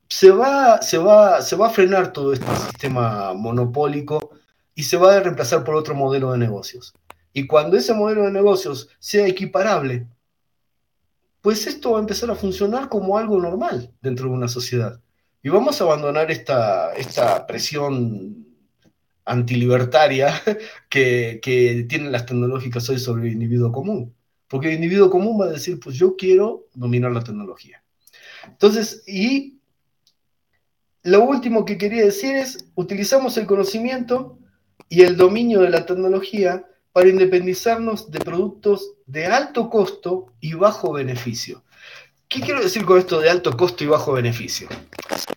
[0.09, 4.31] se va, se va, se va a frenar todo este sistema monopólico
[4.73, 6.91] y se va a reemplazar por otro modelo de negocios.
[7.33, 10.07] Y cuando ese modelo de negocios sea equiparable
[11.41, 14.99] pues esto va a empezar a funcionar como algo normal dentro de una sociedad.
[15.41, 18.45] Y vamos a abandonar esta, esta presión
[19.25, 20.33] antilibertaria
[20.89, 24.13] que, que tienen las tecnológicas hoy sobre el individuo común.
[24.47, 27.83] Porque el individuo común va a decir, pues yo quiero dominar la tecnología.
[28.47, 29.59] Entonces, y
[31.03, 34.37] lo último que quería decir es, utilizamos el conocimiento
[34.89, 40.91] y el dominio de la tecnología para independizarnos de productos de alto costo y bajo
[40.93, 41.63] beneficio.
[42.27, 44.67] ¿Qué quiero decir con esto de alto costo y bajo beneficio?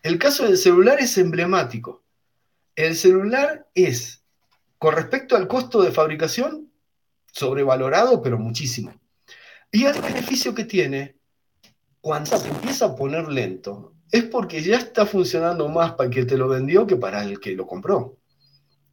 [0.03, 2.03] El caso del celular es emblemático.
[2.75, 4.23] El celular es,
[4.79, 6.71] con respecto al costo de fabricación,
[7.33, 8.95] sobrevalorado, pero muchísimo.
[9.71, 11.17] Y el beneficio que tiene,
[12.01, 16.25] cuando se empieza a poner lento, es porque ya está funcionando más para el que
[16.27, 18.19] te lo vendió que para el que lo compró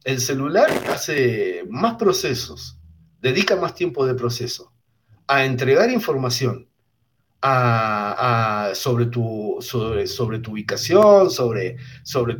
[0.04, 2.78] el celular hace más procesos,
[3.20, 4.72] dedica más tiempo de proceso
[5.26, 6.68] a entregar información
[8.74, 11.76] sobre, tu, sobre, tu ubicación, sobre,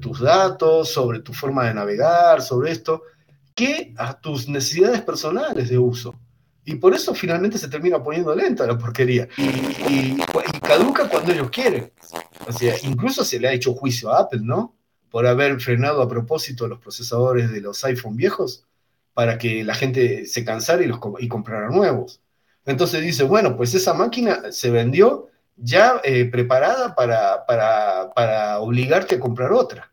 [0.00, 3.02] tus datos, sobre tu forma de navegar, sobre esto,
[3.54, 6.18] que a tus necesidades personales de uso.
[6.64, 9.28] Y por eso finalmente se termina poniendo lenta la porquería.
[9.38, 11.92] Y, y caduca cuando ellos quieren.
[12.46, 14.80] O incluso se le ha hecho juicio a Apple, ¿no?
[15.11, 18.64] Por haber frenado a propósito los procesadores de los iPhone viejos
[19.12, 22.20] para que la gente se cansara y, los, y comprara nuevos.
[22.64, 29.20] Entonces dice, bueno, pues esa máquina se vendió ya eh, preparada para, para, obligarte a
[29.20, 29.92] comprar otra.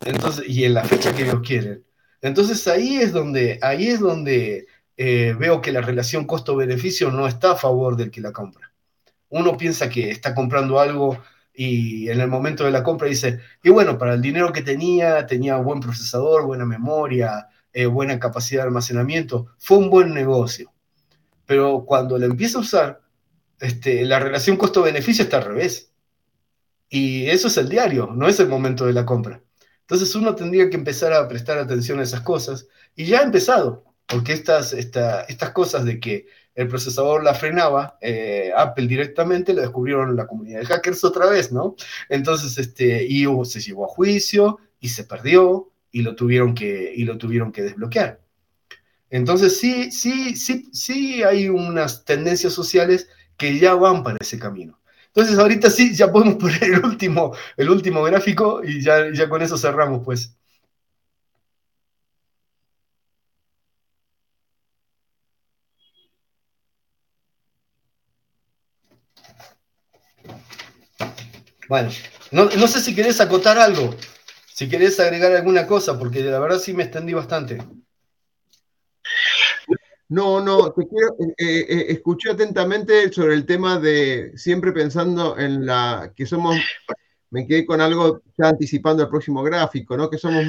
[0.00, 1.84] Entonces, y en la fecha que ellos quieren.
[2.22, 4.66] Entonces ahí es donde, ahí es donde
[4.96, 8.72] eh, veo que la relación costo-beneficio no está a favor del que la compra.
[9.28, 11.18] Uno piensa que está comprando algo
[11.56, 15.26] y en el momento de la compra dice, y bueno, para el dinero que tenía,
[15.26, 20.72] tenía buen procesador, buena memoria, eh, buena capacidad de almacenamiento, fue un buen negocio.
[21.46, 23.00] Pero cuando lo empieza a usar,
[23.58, 25.92] este, la relación costo-beneficio está al revés.
[26.88, 29.42] Y eso es el diario, no es el momento de la compra.
[29.80, 33.84] Entonces uno tendría que empezar a prestar atención a esas cosas y ya ha empezado,
[34.06, 36.26] porque estas, estas cosas de que
[36.56, 41.52] el procesador la frenaba, eh, Apple directamente, lo descubrieron la comunidad de hackers otra vvez,
[41.52, 41.76] ¿no?
[42.08, 47.04] Entonces, este, y se llevó a juicio y se perdió y lo tuvieron que, y
[47.04, 48.20] lo tuvieron que desbloquear.
[49.10, 54.80] Entonces, sí, sí, sí, sí hay unas tendencias sociales que ya van para ese camino.
[55.08, 59.42] Entonces, ahorita sí, ya podemos poner el último, el último gráfico y ya, ya con
[59.42, 60.34] eso cerramos, pues.
[71.68, 71.90] Bueno,
[72.30, 73.94] no, sé si querés acotar algo,
[74.52, 77.58] si querés agregar alguna cosa, porque la verdad sí me extendí bastante.
[80.08, 85.36] No, no, te quiero, eh, eh, eh, escuché atentamente sobre el tema de siempre pensando
[85.36, 86.56] en la que somos,
[87.30, 90.08] me quedé con algo ya anticipando el próximo gráfico, ¿no?
[90.08, 90.44] Que somos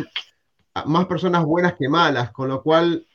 [0.85, 3.07] más personas buenas que malas, con lo cual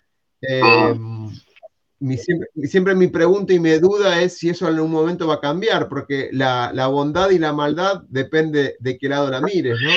[2.67, 5.89] siempre, mi pregunta y mi duda es si eso en algún momento va a cambiar,
[5.89, 9.91] porque la, bondad y la maldad depende de qué lado la mires, ¿no?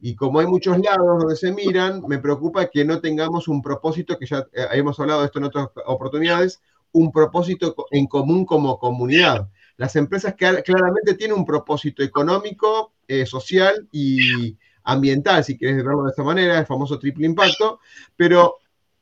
[0.00, 4.18] Y como hay muchos lados donde se miran, me preocupa que no tengamos un propósito,
[4.18, 6.60] que ya eh, hemos hablado de esto en otras oportunidades,
[6.92, 9.48] un propósito en común como comunidad.
[9.76, 16.04] Las empresas que claramente tienen un propósito económico, eh, social y ambiental, si quieres verlo
[16.04, 17.80] de esta manera, el famoso triple impacto,
[18.16, 18.56] pero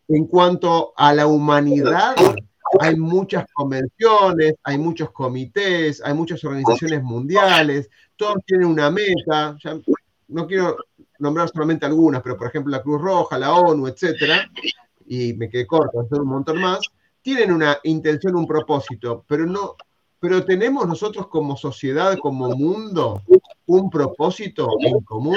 [0.09, 2.15] en cuanto a la humanidad,
[2.81, 9.57] hay muchas convenciones, hay muchos comités, hay muchas organizaciones mundiales, todos tienen una meta.
[10.29, 10.77] no quiero
[11.19, 14.51] nombrar solamente algunas, pero por ejemplo la Cruz Roja, la ONU, etcétera,
[15.07, 16.81] y me quedé corto, hacer un montón más,
[17.23, 19.77] tienen una intención, un propósito, pero no,
[20.19, 23.23] pero tenemos nosotros como sociedad, como mundo,
[23.67, 25.37] un propósito en común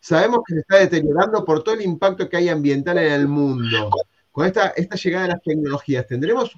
[0.00, 3.90] sabemos que se está deteriorando por todo el impacto que hay ambiental en el mundo.
[4.32, 6.52] Con esta, esta llegada de las tecnologías, ¿tendremos,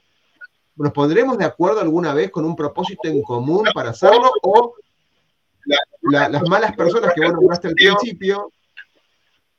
[0.76, 4.74] nos pondremos de acuerdo alguna vez con un propósito en común para hacerlo o
[6.02, 8.50] las malas personas que vos nombraste al principio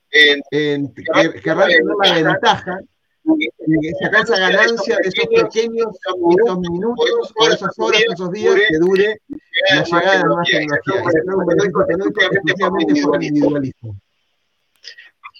[0.10, 2.80] querrán tener la ventaja
[3.26, 8.78] y sacar esa ganancia de esos pequeños esos minutos o esas horas, esos días que
[8.80, 9.22] dure
[9.70, 10.94] la llegada de la nueva tecnología.
[10.94, 13.96] Es un tecnológico exclusivamente por el individualismo.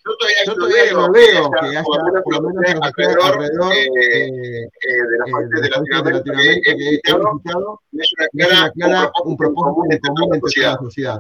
[0.06, 4.70] Yo todavía no veo que haya por lo menos alrededor de
[5.18, 10.62] la parte de Latinoamérica que he visitado, es una clara un propósito en común entre
[10.62, 11.20] toda la sociedad.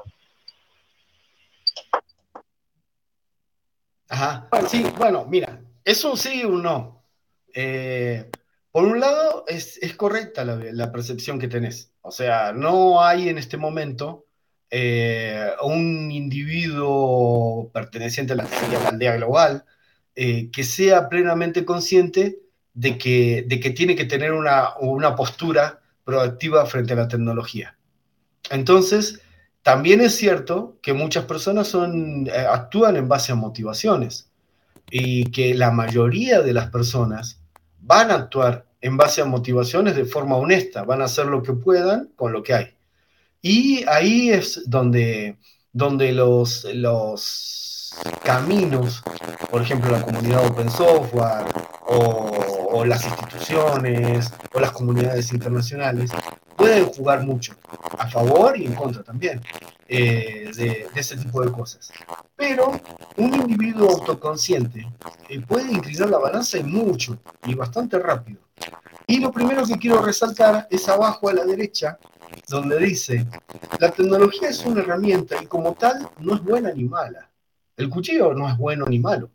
[4.09, 7.03] Ajá, sí, bueno, mira, es un sí y un no.
[7.53, 8.29] Eh,
[8.71, 11.91] por un lado, es, correcta la, percepción que tenés.
[12.01, 14.25] O sea, no hay en este momento
[14.69, 18.47] eh, un individuo perteneciente a la,
[18.87, 19.65] aldea global
[20.15, 22.39] eh, que sea plenamente consciente
[22.73, 27.77] de que, de que tiene que tener una, una postura proactiva frente a la tecnología.
[28.49, 29.21] Entonces,
[29.61, 34.32] también es cierto que muchas personas son, actúan en base a motivaciones
[34.95, 37.39] y que la mayoría de las personas
[37.79, 41.53] van a actuar en base a motivaciones de forma honesta, van a hacer lo que
[41.53, 42.67] puedan con lo que hay.
[43.41, 45.39] Y ahí es donde,
[45.71, 47.91] donde los, los
[48.23, 49.01] caminos,
[49.49, 51.47] por ejemplo, la comunidad open software
[51.87, 56.09] o, o las instituciones o las comunidades internacionales,
[56.57, 57.53] pueden jugar mucho,
[57.99, 59.41] a favor y en contra también,
[59.87, 61.91] eh, de, ese tipo de cosas.
[62.35, 62.71] Pero
[63.17, 64.87] un individuo autoconsciente
[65.29, 68.39] eh, puede inclinar la balanza y mucho, y bastante rápido.
[69.05, 71.99] Y lo primero que quiero resaltar es abajo a la derecha,
[72.49, 73.27] donde dice,
[73.79, 77.29] la tecnología es una herramienta y como tal no es buena ni mala.
[77.77, 79.29] El cuchillo no es bueno ni malo.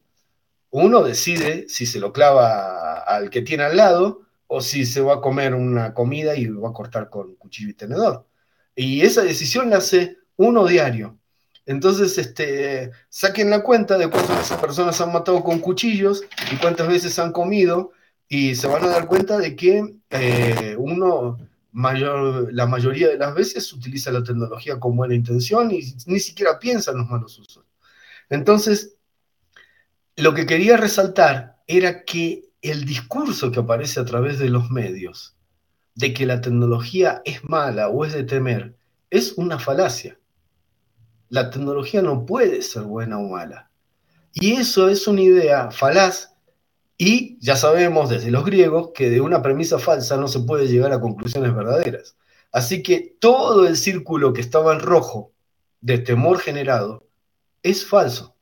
[0.71, 5.15] Uno decide si se lo clava al que tiene al lado o si se va
[5.15, 8.27] a comer una comida y va a cortar con cuchillo y tenedor.
[8.75, 11.19] Y esa decisión la hace uno diario.
[11.67, 17.19] Entonces, este, saquen la cuenta de cuántas personas han matado con cuchillos y cuántas veces
[17.19, 17.93] han comido
[18.27, 21.39] y se van a dar cuenta de que eh, uno,
[21.73, 26.59] mayor, la mayoría de las veces utiliza la tecnología con buena intención y ni siquiera
[26.59, 27.65] piensa en los malos usos.
[28.31, 28.98] Entonces,
[30.19, 35.37] lo que quería resaltar era que el discurso que aparece a través de los medios
[35.95, 38.75] de que la tecnología es mala o es de temer
[39.11, 40.19] es una falacia.
[41.29, 43.71] La tecnología no puede ser buena o mala.
[44.33, 46.35] Y eso es una idea falaz
[46.97, 50.93] y ya sabemos desde los griegos que de una premisa falsa no se puede llegar
[50.93, 52.17] a conclusiones verdaderas.
[52.51, 55.31] Así que todo el círculo que estaba en rojo
[55.81, 57.07] de temor generado
[57.63, 58.35] es falso,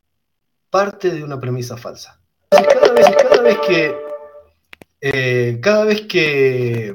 [0.70, 2.20] parte de una premisa falsa.
[2.50, 3.96] cada vez, que
[5.00, 6.94] eh, cada vez que,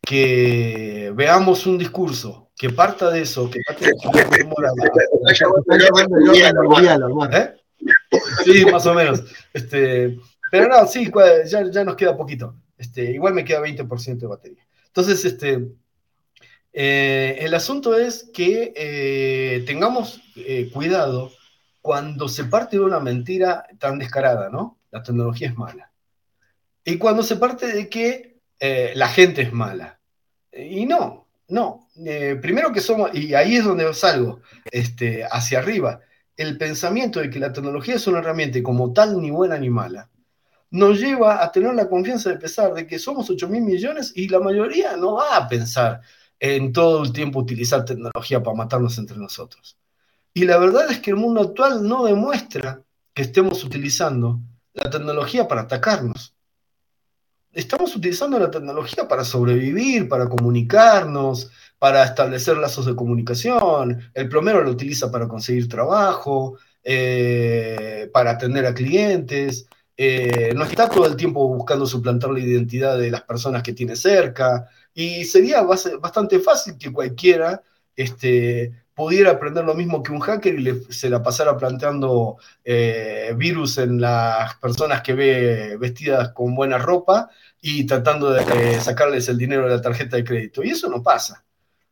[0.00, 3.92] que veamos un discurso que parta de eso, que parte de
[7.32, 7.54] ¿Eh?
[8.44, 9.24] Sí, más o menos.
[9.52, 10.18] Este,
[10.50, 11.10] pero no, sí,
[11.46, 12.54] ya, ya nos queda poquito.
[12.78, 14.66] Este, igual me queda 20% de batería.
[14.86, 15.68] Entonces, este,
[16.72, 20.20] eh, el asunto es que eh, tengamos
[20.72, 21.30] cuidado
[21.86, 24.76] cuando se parte de una mentira tan descarada, ¿no?
[24.90, 25.92] La tecnología es mala.
[26.84, 28.40] Y cuando se parte de que
[28.96, 30.00] la gente es mala.
[30.52, 31.88] Y no, no.
[32.42, 34.40] primero que somos, y ahí es donde salgo,
[34.72, 36.00] este, hacia arriba,
[36.36, 40.10] el pensamiento de que la tecnología es una herramienta como tal ni buena ni mala,
[40.72, 44.28] nos lleva a tener la confianza de pensar de que somos 8 mil millones y
[44.28, 46.00] la mayoría no va a pensar
[46.40, 49.78] en todo el tiempo utilizar tecnología para matarnos entre nosotros.
[50.36, 52.82] Y la verdad es que el mundo actual no demuestra
[53.14, 54.38] que estemos utilizando
[54.74, 56.36] la tecnología para atacarnos.
[57.54, 64.10] Estamos utilizando la tecnología para sobrevivir, para comunicarnos, para establecer lazos de comunicación.
[64.12, 69.66] El plomero lo utiliza para conseguir trabajo, eh, para atender a clientes.
[69.96, 73.96] Eh, no está todo el tiempo buscando suplantar la identidad de las personas que tiene
[73.96, 74.68] cerca.
[74.92, 77.62] Y sería bastante fácil que cualquiera
[77.96, 83.76] este, pudiera aprender lo mismo que un hacker y se la pasara planteando eh, virus
[83.76, 87.28] en las personas que ve vestidas con buena ropa
[87.60, 90.64] y tratando de sacarles el dinero de la tarjeta de crédito.
[90.64, 91.44] Y eso no pasa.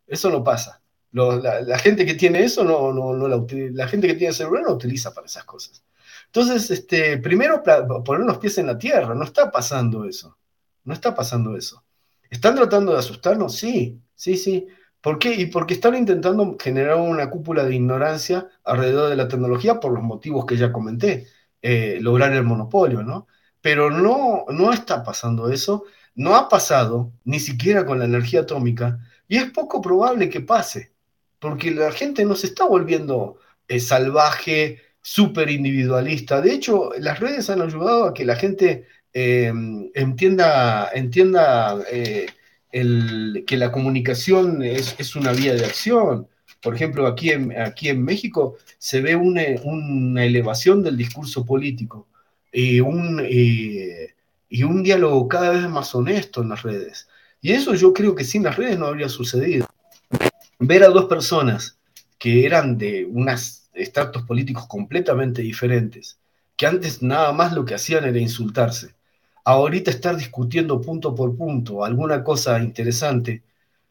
[0.07, 0.81] Eso no pasa.
[1.13, 4.73] la, gente que tiene eso, no, no, no la, la gente que tiene celular no
[4.73, 5.85] utiliza para esas cosas.
[6.27, 7.63] Entonces, este, primero
[8.03, 10.39] poner los pies en la tierra, no está pasando eso.
[10.85, 11.85] No está pasando eso.
[12.31, 13.55] ¿Están tratando de asustarnos?
[13.55, 14.67] Sí, sí, sí.
[15.05, 15.35] ¿Por qué?
[15.35, 20.03] Y porque están intentando generar una cúpula de ignorancia alrededor de la tecnología por los
[20.03, 21.29] motivos que ya comenté,
[21.63, 23.27] eh, lograr el monopolio, ¿no?
[23.61, 28.99] Pero no, no está pasando eso, no ha pasado ni siquiera con la energía atómica,
[29.29, 30.95] y es poco probable que pase,
[31.39, 36.41] porque la gente no se está volviendo eh, salvaje, súper individualista.
[36.41, 38.87] De hecho, las redes han ayudado a que la gente
[39.17, 42.27] Em, entienda, entienda eh,
[43.47, 46.27] que la comunicación es, una vía de acción.
[46.61, 52.09] Por ejemplo, aquí en, México se ve una, elevación del discurso político
[52.53, 57.09] y un, y un diálogo cada vez más honesto en las redes.
[57.41, 59.67] Y eso yo creo que sin las redes no habría sucedido.
[60.59, 61.77] Ver a dos personas
[62.19, 66.19] que eran de unos estratos políticos completamente diferentes,
[66.57, 68.95] que antes nada más lo que hacían era insultarse,
[69.45, 73.45] ahorita estar discutiendo punto por punto alguna cosa interesante,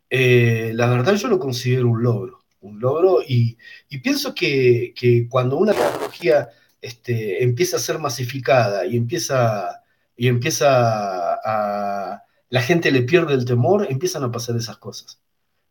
[0.10, 3.58] eh, la verdad yo lo considero un logro, un logro y,
[4.04, 4.94] pienso que,
[5.30, 6.50] cuando una tecnología
[6.82, 9.84] este, empieza a ser masificada y empieza,
[10.18, 15.20] y empieza a, la gente le pierde el temor, empiezan a pasar esas cosas.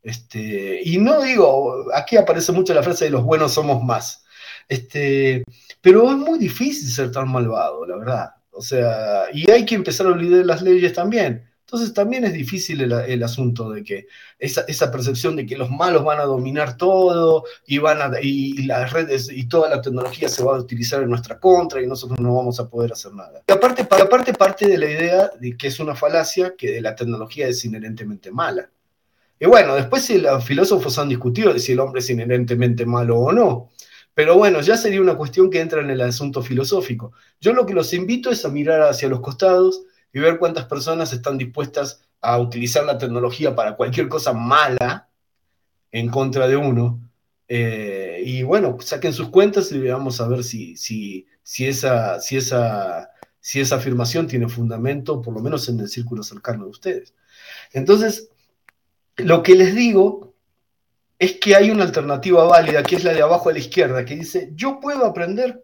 [0.03, 4.25] Este, y no digo, aquí aparece mucho la frase de los buenos somos más.
[4.69, 5.45] Este,
[5.81, 8.31] pero es muy difícil ser tan malvado, la verdad.
[8.53, 11.49] O sea, y hay que empezar a olvidar las leyes también.
[11.73, 14.07] Entonces también es difícil el, asunto de que
[14.39, 18.93] esa, percepción de que los malos van a dominar todo y, van a, y, las
[18.93, 22.35] redes y toda la tecnología se va a utilizar en nuestra contra y nosotros no
[22.35, 23.43] vamos a poder hacer nada.
[23.49, 27.49] Y aparte, aparte parte de la idea de que es una falacia que la tecnología
[27.49, 28.69] es inherentemente mala.
[29.41, 33.19] Y bueno, después si los filósofos han discutido de si el hombre es inherentemente malo
[33.19, 33.72] o no.
[34.15, 37.13] Pero bueno, ya sería una cuestión que entra en el asunto filosófico.
[37.41, 39.83] Yo lo que los invito es a mirar hacia los costados
[40.13, 45.09] y ver cuántas personas están dispuestas a utilizar la tecnología para cualquier cosa mala
[45.91, 47.01] en contra de uno.
[47.49, 52.37] Eh, y bueno, saquen sus cuentas y veamos a ver si, si, si, esa, si,
[52.37, 53.11] esa,
[53.41, 57.15] si esa afirmación tiene fundamento, por lo menos en el círculo cercano de ustedes.
[57.73, 58.29] Entonces,
[59.17, 60.32] lo que les digo
[61.23, 64.17] es que hay una alternativa válida, que es la de abajo a la izquierda, que
[64.17, 65.63] dice, yo puedo aprender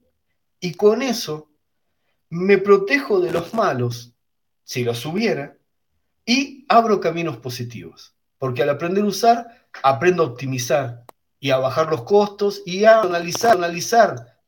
[0.61, 1.51] y con eso
[2.31, 4.13] me protejo de los malos,
[4.63, 5.57] si los hubiera,
[6.25, 8.15] y abro caminos positivos.
[8.39, 11.03] Porque al aprender a usar, aprendo a optimizar
[11.41, 13.59] y a bajar los costos y a analizar,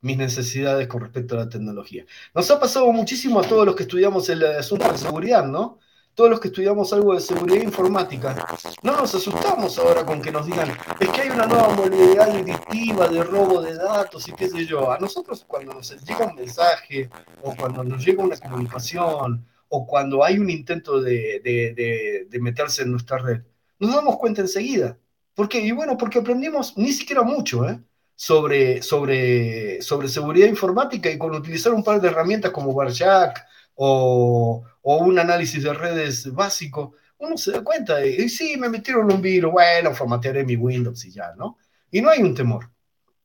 [0.03, 2.07] mis necesidades con respecto a la tecnología.
[2.37, 5.81] Nos ha pasado muchísimo a todos los que estudiamos el asunto de seguridad, ¿no?
[6.15, 8.47] Todos los que estudiamos algo de seguridad informática,
[8.83, 13.09] no nos asustamos ahora con que nos digan, es que hay una nueva modalidad delictiva
[13.09, 14.91] de robo de datos y qué sé yo.
[14.91, 17.09] A nosotros cuando nos llega un mensaje
[17.43, 23.19] o cuando nos llega una comunicación o cuando hay un intento de, meterse en nuestra
[23.19, 23.43] red,
[23.79, 24.99] nos damos cuenta enseguida.
[25.35, 25.61] ¿Por qué?
[25.61, 27.81] Y bueno, porque aprendimos ni siquiera mucho, ¿eh?
[28.15, 33.47] Sobre, sobre, sobre seguridad informática y con utilizar un par de herramientas como Barjack
[33.83, 39.23] o, un análisis de redes básico, uno se da cuenta de, sí, me metieron un
[39.23, 41.57] virus, bueno, formatearé mi Windows y ya, ¿no?
[41.91, 42.71] Y no hay un temor,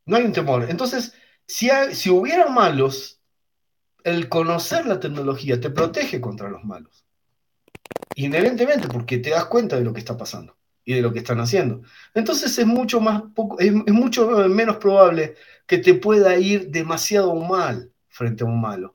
[0.05, 0.67] no hay un temor.
[0.69, 1.13] Entonces,
[1.45, 3.19] si, si hubiera malos,
[4.05, 7.05] el conocer la tecnología te protege contra los malos.
[8.15, 10.55] Inherentemente, porque te das cuenta de lo que está pasando
[10.85, 11.81] y de lo que están haciendo.
[12.13, 15.35] Entonces es mucho, más poco, es, mucho menos probable
[15.67, 18.94] que te pueda ir demasiado mal frente a un malo.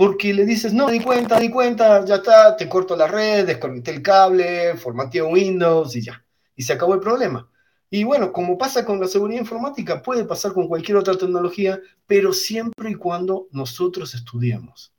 [0.00, 3.90] Porque le dices, no, di cuenta, di cuenta, ya está, te corto la red, desconecté
[3.90, 6.24] el cable, formateo Windows y ya.
[6.56, 7.46] Y se acabó el problema.
[7.90, 12.32] Y bueno, como pasa con la seguridad informática, puede pasar con cualquier otra tecnología, pero
[12.32, 14.90] siempre y cuando nosotros estudiemos.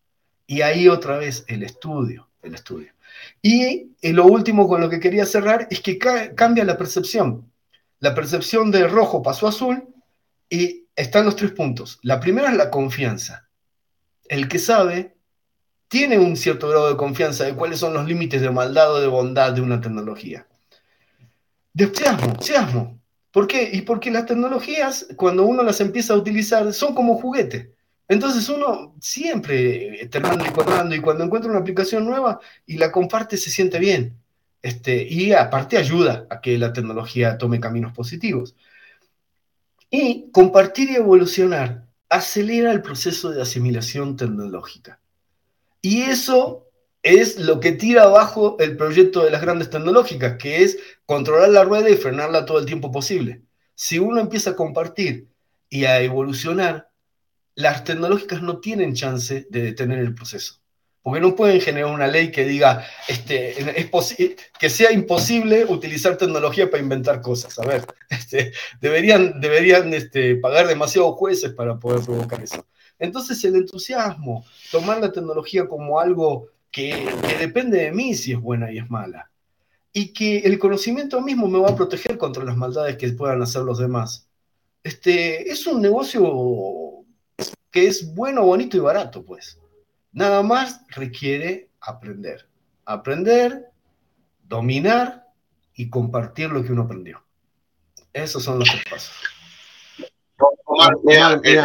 [0.46, 2.94] Y ahí otra vez el estudio, el estudio.
[3.42, 7.52] Y lo último con lo que quería cerrar es que cambia la percepción.
[8.02, 9.84] La percepción de rojo pasó a azul
[10.48, 11.98] y están los tres puntos.
[12.04, 13.48] La primera es la confianza.
[14.32, 15.18] El que sabe
[15.90, 19.08] tiene un cierto grado de confianza de cuáles son los límites de maldad o de
[19.08, 20.48] bondad de una tecnología.
[21.74, 21.92] De
[22.40, 22.98] seasmo,
[23.30, 23.70] ¿Por qué?
[23.74, 27.74] Y porque las tecnologías, cuando uno las empieza a utilizar, son como juguete.
[28.08, 33.50] Entonces uno siempre terminando y y cuando encuentra una aplicación nueva y la comparte se
[33.50, 34.18] siente bien.
[34.62, 38.56] Este, y aparte ayuda a que la tecnología tome caminos positivos.
[39.90, 45.02] Y compartir y evolucionar acelera el proceso de asimilación tecnológica.
[45.82, 46.68] Y eso
[47.02, 51.64] es lo que tira abajo el proyecto de las grandes tecnológicas, que es controlar la
[51.64, 53.44] rueda y frenarla todo el tiempo posible.
[53.74, 55.30] Si uno empieza a compartir
[55.70, 56.92] y a evolucionar,
[57.56, 60.61] las tecnológicas no tienen chance de detener el proceso.
[61.04, 66.70] Porque no pueden generar una ley que diga este, es que sea imposible utilizar tecnología
[66.70, 67.58] para inventar cosas.
[67.58, 72.66] A ver, este, deberían, deberían este, pagar demasiados jueces para poder provocar eso.
[73.00, 77.10] Entonces el entusiasmo, tomar la tecnología como algo que,
[77.40, 79.32] depende de mí si es buena y es mala.
[79.92, 83.64] Y que el conocimiento mismo me va a proteger contra las maldades que puedan hacer
[83.64, 84.30] los demás.
[84.84, 87.04] Es un negocio
[87.72, 89.58] que es bueno, bonito y barato, pues.
[90.14, 92.46] Nada más requiere aprender.
[92.86, 93.72] Aprender,
[94.44, 95.26] dominar
[95.74, 97.24] y compartir lo que uno aprendió.
[98.12, 99.16] Esos son los tres pasos.
[100.66, 101.56] Omar, mira, de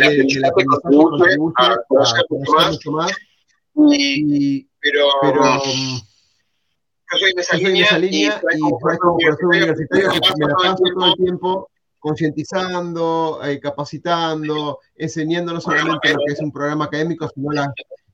[0.00, 0.08] la
[0.48, 0.64] aprendizaje
[2.70, 3.12] mucho más.
[4.80, 5.06] Pero,
[7.12, 7.56] yo soy de esa
[7.98, 8.78] línea y, y como
[9.18, 10.08] profesor universitario
[10.38, 11.68] me la paso todo el tiempo
[12.02, 17.50] concientizando, eh, capacitando, enseñando no solamente lo que es un programa académico, sino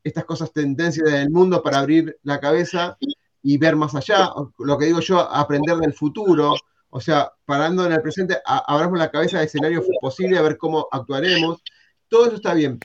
[0.05, 2.99] estas cosas tendencias del mundo para abrir la cabeza
[3.43, 4.31] y ver más allá.
[4.59, 6.55] Lo que digo yo, aprender del futuro.
[6.91, 10.87] O sea, parando en el presente, abramos la cabeza de escenarios posibles, a ver cómo
[10.93, 11.63] actuaremos.
[12.09, 12.79] Todo eso está bien.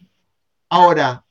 [0.69, 1.25] Ahora,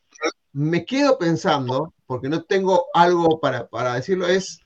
[0.53, 4.59] me quedo pensando, porque no tengo algo para, decirlo, es...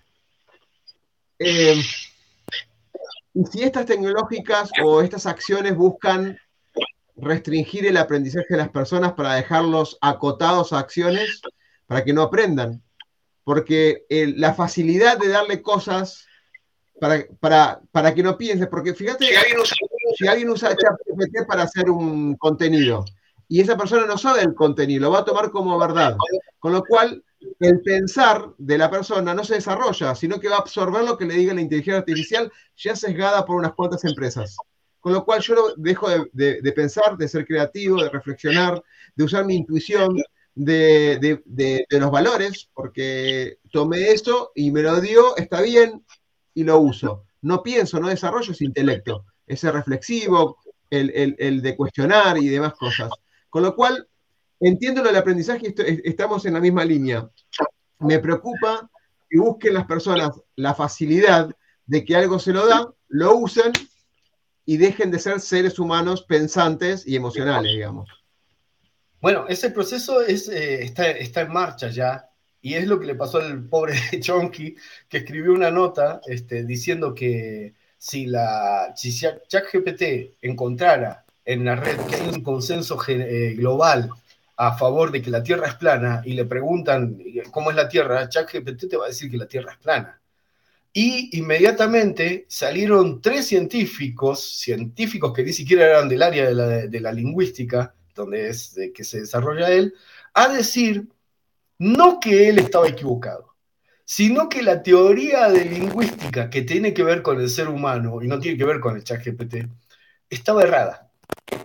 [1.38, 1.80] Eh,
[3.36, 6.38] y si estas tecnológicas o estas acciones buscan
[7.16, 11.42] restringir el aprendizaje de las personas para dejarlos acotados a acciones
[11.86, 12.82] para que no aprendan.
[13.44, 16.26] Porque la facilidad de darle cosas
[16.98, 19.26] para, para, para que no piense, porque fíjate,
[20.16, 23.04] si alguien usa ChatGPT para hacer un contenido
[23.48, 26.16] y esa persona no sabe el contenido, lo va a tomar como verdad.
[26.58, 27.22] Con lo cual,
[27.60, 31.26] el pensar de la persona no se desarrolla, sino que va a absorber lo que
[31.26, 34.56] le diga la inteligencia artificial ya sesgada por unas cuantas empresas.
[35.00, 38.82] Con lo cual yo dejo de, pensar, de ser creativo, de reflexionar,
[39.14, 40.16] de usar mi intuición,
[40.54, 41.42] de,
[41.90, 46.04] los valores, porque tomé eso y me lo dio, está bien,
[46.54, 47.24] y lo uso.
[47.42, 50.58] No pienso, no desarrollo ese intelecto, ese reflexivo,
[50.90, 53.10] el de cuestionar y demás cosas.
[53.48, 54.08] Con lo cual,
[54.60, 55.74] entiendo lo del aprendizaje,
[56.04, 57.28] estamos en la misma línea.
[57.98, 58.90] Me preocupa
[59.28, 61.50] que busquen las personas la facilidad
[61.86, 63.72] de que algo se lo da, lo usen
[64.64, 68.08] y dejen de ser seres humanos pensantes y emocionales, digamos.
[69.20, 72.28] Bueno, ese proceso es, eh, está, en marcha ya,
[72.60, 74.76] y es lo que le pasó al pobre Chonky,
[75.08, 81.98] que escribió una nota este, diciendo que si la si ChatGPT encontrara en la red
[82.06, 84.10] que hay un consenso eh, global
[84.56, 87.18] a favor de que la Tierra es plana y le preguntan
[87.50, 90.20] cómo es la Tierra, ChatGPT te va a decir que la Tierra es plana.
[90.92, 97.94] Y inmediatamente salieron tres científicos, científicos que ni siquiera eran del área de la, lingüística,
[98.14, 99.92] donde es que se desarrolla él,
[100.32, 101.06] a decir
[101.78, 103.54] no que él estaba equivocado,
[104.06, 108.28] sino que la teoría de lingüística que tiene que ver con el ser humano y
[108.28, 109.68] no tiene que ver con el chat GPT
[110.30, 111.10] estaba errada.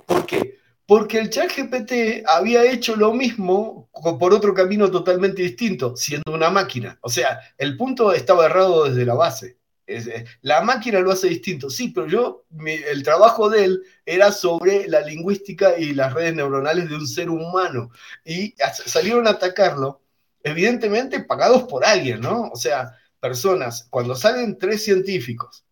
[0.05, 0.60] ¿Por qué?
[0.91, 3.89] Porque el chat GPT había hecho lo mismo
[4.19, 6.99] por otro camino totalmente distinto, siendo una máquina.
[6.99, 9.57] O sea, el punto estaba errado desde la base.
[9.87, 14.85] Eh, la máquina lo hace distinto, sí, pero yo, el trabajo de él era sobre
[14.89, 17.91] la lingüística y las redes neuronales de un ser humano.
[18.25, 18.53] Y
[18.85, 20.01] salieron a atacarlo,
[20.43, 22.49] evidentemente pagados por alguien, ¿no?
[22.49, 25.63] O sea, personas, cuando salen tres científicos,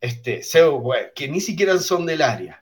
[0.00, 0.40] este,
[1.14, 2.61] que ni siquiera son del área,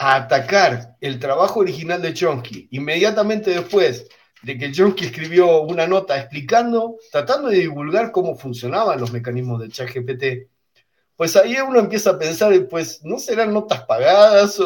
[0.00, 4.08] a atacar el trabajo original de Chomsky, inmediatamente después
[4.42, 9.70] de que Chomsky escribió una nota explicando, tratando de divulgar cómo funcionaban los mecanismos del
[9.70, 10.48] chat GPT,
[11.16, 14.58] pues ahí uno empieza a pensar, pues, ¿no serán notas pagadas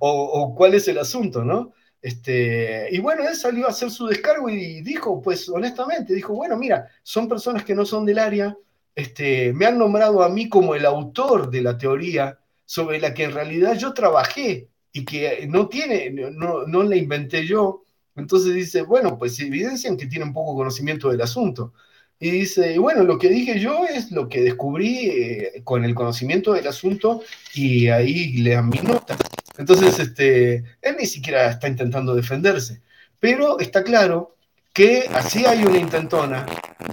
[0.00, 1.74] o, cuál es el asunto, no?
[2.00, 6.56] Este, y bueno, él salió a hacer su descargo y dijo, pues honestamente, dijo, bueno,
[6.56, 8.56] mira, son personas que no son del área,
[8.94, 12.38] este, me han nombrado a mí como el autor de la teoría
[12.72, 17.46] sobre la que en realidad yo trabajé y que no tiene, no, no la inventé
[17.46, 17.84] yo,
[18.16, 21.74] entonces dice, bueno, pues evidencian que tienen poco conocimiento del asunto.
[22.18, 26.54] Y dice, bueno, lo que dije yo es lo que descubrí eh, con el conocimiento
[26.54, 27.20] del asunto
[27.52, 29.18] y ahí le dan mi nota.
[29.58, 32.80] Entonces, este, él ni siquiera está intentando defenderse.
[33.20, 34.36] Pero está claro
[34.72, 36.46] que así hay una intentona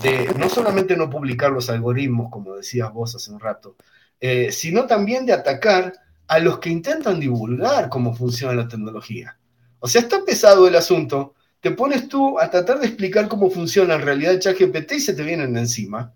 [0.04, 3.78] de no solamente no publicar los algoritmos, como decías vos hace un rato,
[4.20, 5.94] eh, sino también de atacar
[6.28, 9.38] a los que intentan divulgar cómo funciona la tecnología.
[9.80, 11.36] O sea, está pesado el asunto.
[11.60, 15.00] Te pones tú a tratar de explicar cómo funciona en realidad el chat GPT y
[15.00, 16.14] se te vienen encima.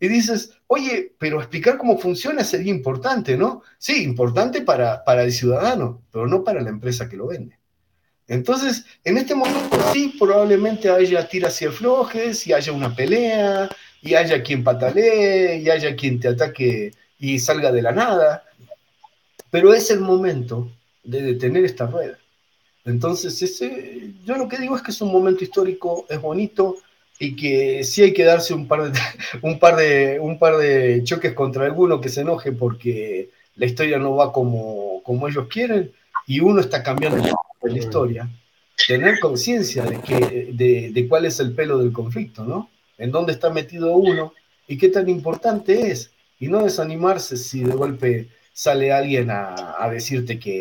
[0.00, 3.62] Y dices, oye, pero explicar cómo funciona sería importante, ¿no?
[3.78, 7.58] Sí, importante para, para el ciudadano, pero no para la empresa que lo vende.
[8.26, 13.68] Entonces, en este momento sí, probablemente haya tiras y aflojes, y haya una pelea,
[14.00, 16.92] y haya quien patalee, y haya quien te ataque
[17.22, 18.44] y salga de la nada.
[19.48, 20.72] Pero es el momento
[21.04, 22.18] de detener esta rueda.
[22.84, 26.78] Entonces, ese, yo lo que digo es que es un momento histórico, es bonito
[27.20, 28.98] y que sí hay que darse un par de,
[29.42, 33.98] un par de, un par de choques contra alguno que se enoje porque la historia
[33.98, 35.92] no va como, como ellos quieren
[36.26, 37.22] y uno está cambiando
[37.62, 38.28] la historia.
[38.88, 42.68] Tener conciencia de, que, de, de cuál es el pelo del conflicto, ¿no?
[42.98, 44.32] En dónde está metido uno
[44.66, 46.11] y qué tan importante es.
[46.42, 50.60] Y no desanimarse si de golpe sale alguien a, decirte que,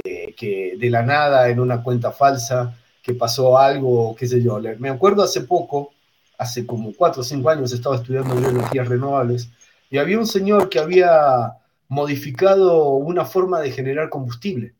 [0.77, 4.59] de la nada en una cuenta falsa, que pasó algo, qué sé yo.
[4.77, 5.91] Me acuerdo hace poco,
[6.37, 9.49] hace como cuatro o cinco años, estaba estudiando energías renovables
[9.89, 11.53] y había un señor que había
[11.87, 14.75] modificado una forma de generar combustible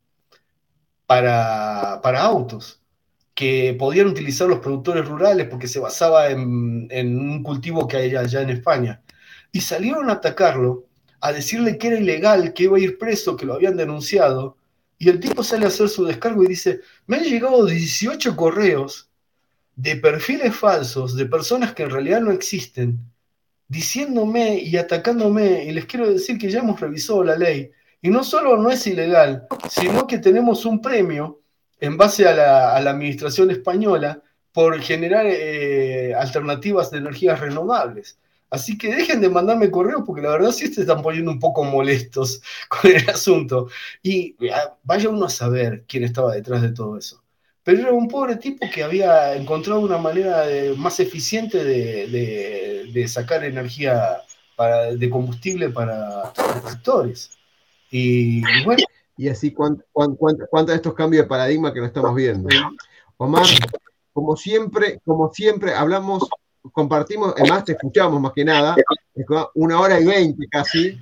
[1.07, 2.80] para, para autos
[3.34, 8.15] que podían utilizar los productores rurales porque se basaba en, en un cultivo que hay
[8.15, 9.02] allá en España.
[9.52, 10.90] Y salieron a atacarlo
[11.22, 14.57] a decirle que era ilegal, que iba a ir preso, que lo habían denunciado,
[14.98, 19.10] y el tipo sale a hacer su descargo y dice, me han llegado 18 correos
[19.76, 22.99] de perfiles falsos, de personas que en realidad no existen,
[23.68, 27.72] diciéndome y atacándome, y les quiero decir que ya hemos revisado la ley,
[28.02, 31.41] y no solo no es ilegal, sino que tenemos un premio
[31.80, 34.22] en base a la, administración española
[34.52, 38.19] por generar eh, alternativas de energías renovables.
[38.52, 41.64] Así que dejen de mandarme correos porque la verdad sí se están poniendo un poco
[41.64, 43.69] molestos con el asunto.
[44.03, 44.36] Y
[44.84, 47.23] vaya uno a saber quién estaba detrás de todo eso.
[47.64, 50.45] Pero era un pobre tipo que había encontrado una manera
[50.78, 54.22] más eficiente de, sacar energía
[54.98, 56.34] de combustible para
[56.68, 57.32] sectores.
[57.90, 58.84] Y, bueno.
[59.15, 59.86] Y así, ¿cuántos
[60.68, 62.49] de estos cambios de paradigma que no estamos viendo?
[63.18, 63.45] Omar,
[64.11, 66.28] como siempre, como siempre, hablamos
[66.72, 68.76] compartimos, además te escuchamos más que nada,
[69.56, 70.98] una hora y veinte casi,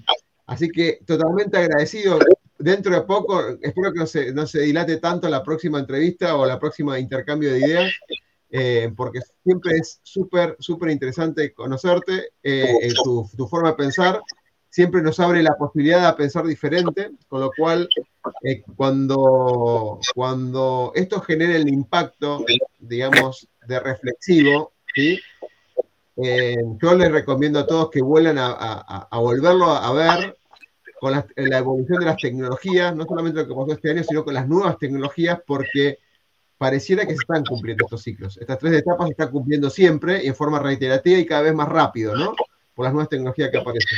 [0.45, 2.19] así que totalmente agradecido.
[2.57, 6.45] Dentro de poco, espero que no se, no se dilate tanto la próxima entrevista o
[6.45, 7.94] la próxima intercambio de ideas,
[8.52, 14.22] eh, porque siempre es súper, súper interesante conocerte, eh, tu, forma de pensar,
[14.69, 17.88] siempre nos abre la posibilidad de pensar diferente, con lo cual
[18.44, 22.44] eh, cuando, cuando esto genere el impacto,
[22.80, 25.19] digamos, de reflexivo, ¿sí?
[26.21, 30.37] Eh, yo les recomiendo a todos que vuelvan a, volverlo a, ver
[30.99, 34.33] con la, evolución de las tecnologías, no solamente lo que pasó este año, sino con
[34.33, 35.99] las nuevas tecnologías, porque
[36.57, 38.37] pareciera que se están cumpliendo estos ciclos.
[38.37, 41.69] Estas tres etapas se están cumpliendo siempre y en forma reiterativa y cada vez más
[41.69, 42.33] rápido, ¿no?
[42.75, 43.97] Por las nuevas tecnologías que aparecen.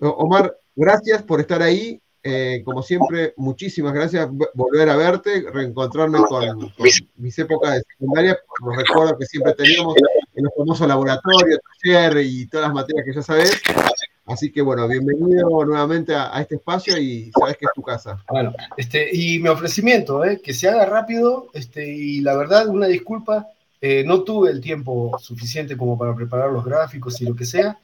[0.00, 2.00] Omar, gracias por estar ahí.
[2.22, 4.28] Eh, como siempre, muchísimas gracias.
[4.54, 6.72] Volver a verte, reencontrarme con,
[7.16, 9.94] mis épocas de secundaria, los recuerdos que siempre teníamos
[10.38, 13.60] en los famosos laboratorios, taller y todas las materias que ya sabes.
[14.24, 18.22] Así que bueno, bienvenido nuevamente a, este espacio y sabes que es tu casa.
[18.30, 20.40] Bueno, este, y mi ofrecimiento, ¿eh?
[20.40, 23.48] que se haga rápido, este, y la verdad, una disculpa,
[23.80, 27.78] eh, no tuve el tiempo suficiente como para preparar los gráficos y lo que sea,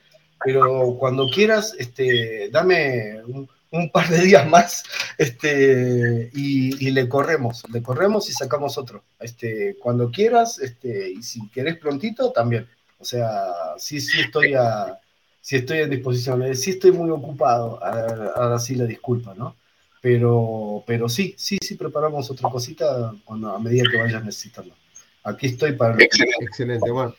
[0.44, 3.48] pero cuando quieras, este, dame un,
[3.90, 4.84] par de días más
[5.18, 9.05] este, y, le corremos, le corremos y sacamos otro.
[9.18, 12.68] Este, cuando quieras, este, y si querés prontito, también.
[12.98, 13.42] O sea,
[13.76, 14.98] sí, sí estoy a
[15.44, 16.42] si estoy en disposición.
[16.42, 19.55] Eh, sí estoy muy ocupado, ahora sí la disculpa, ¿no?
[20.01, 24.74] Pero, pero sí, sí, sí preparamos otra cosita a medida que vayas necesitando.
[25.22, 26.02] Aquí estoy para...
[26.02, 26.90] Excelente, excelente.
[26.90, 27.14] Bueno,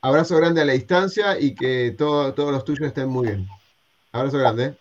[0.00, 3.48] abrazo grande a la distancia y que todos los tuyos estén muy bien.
[4.12, 4.64] Abrazo grande.
[4.64, 4.74] ¿eh?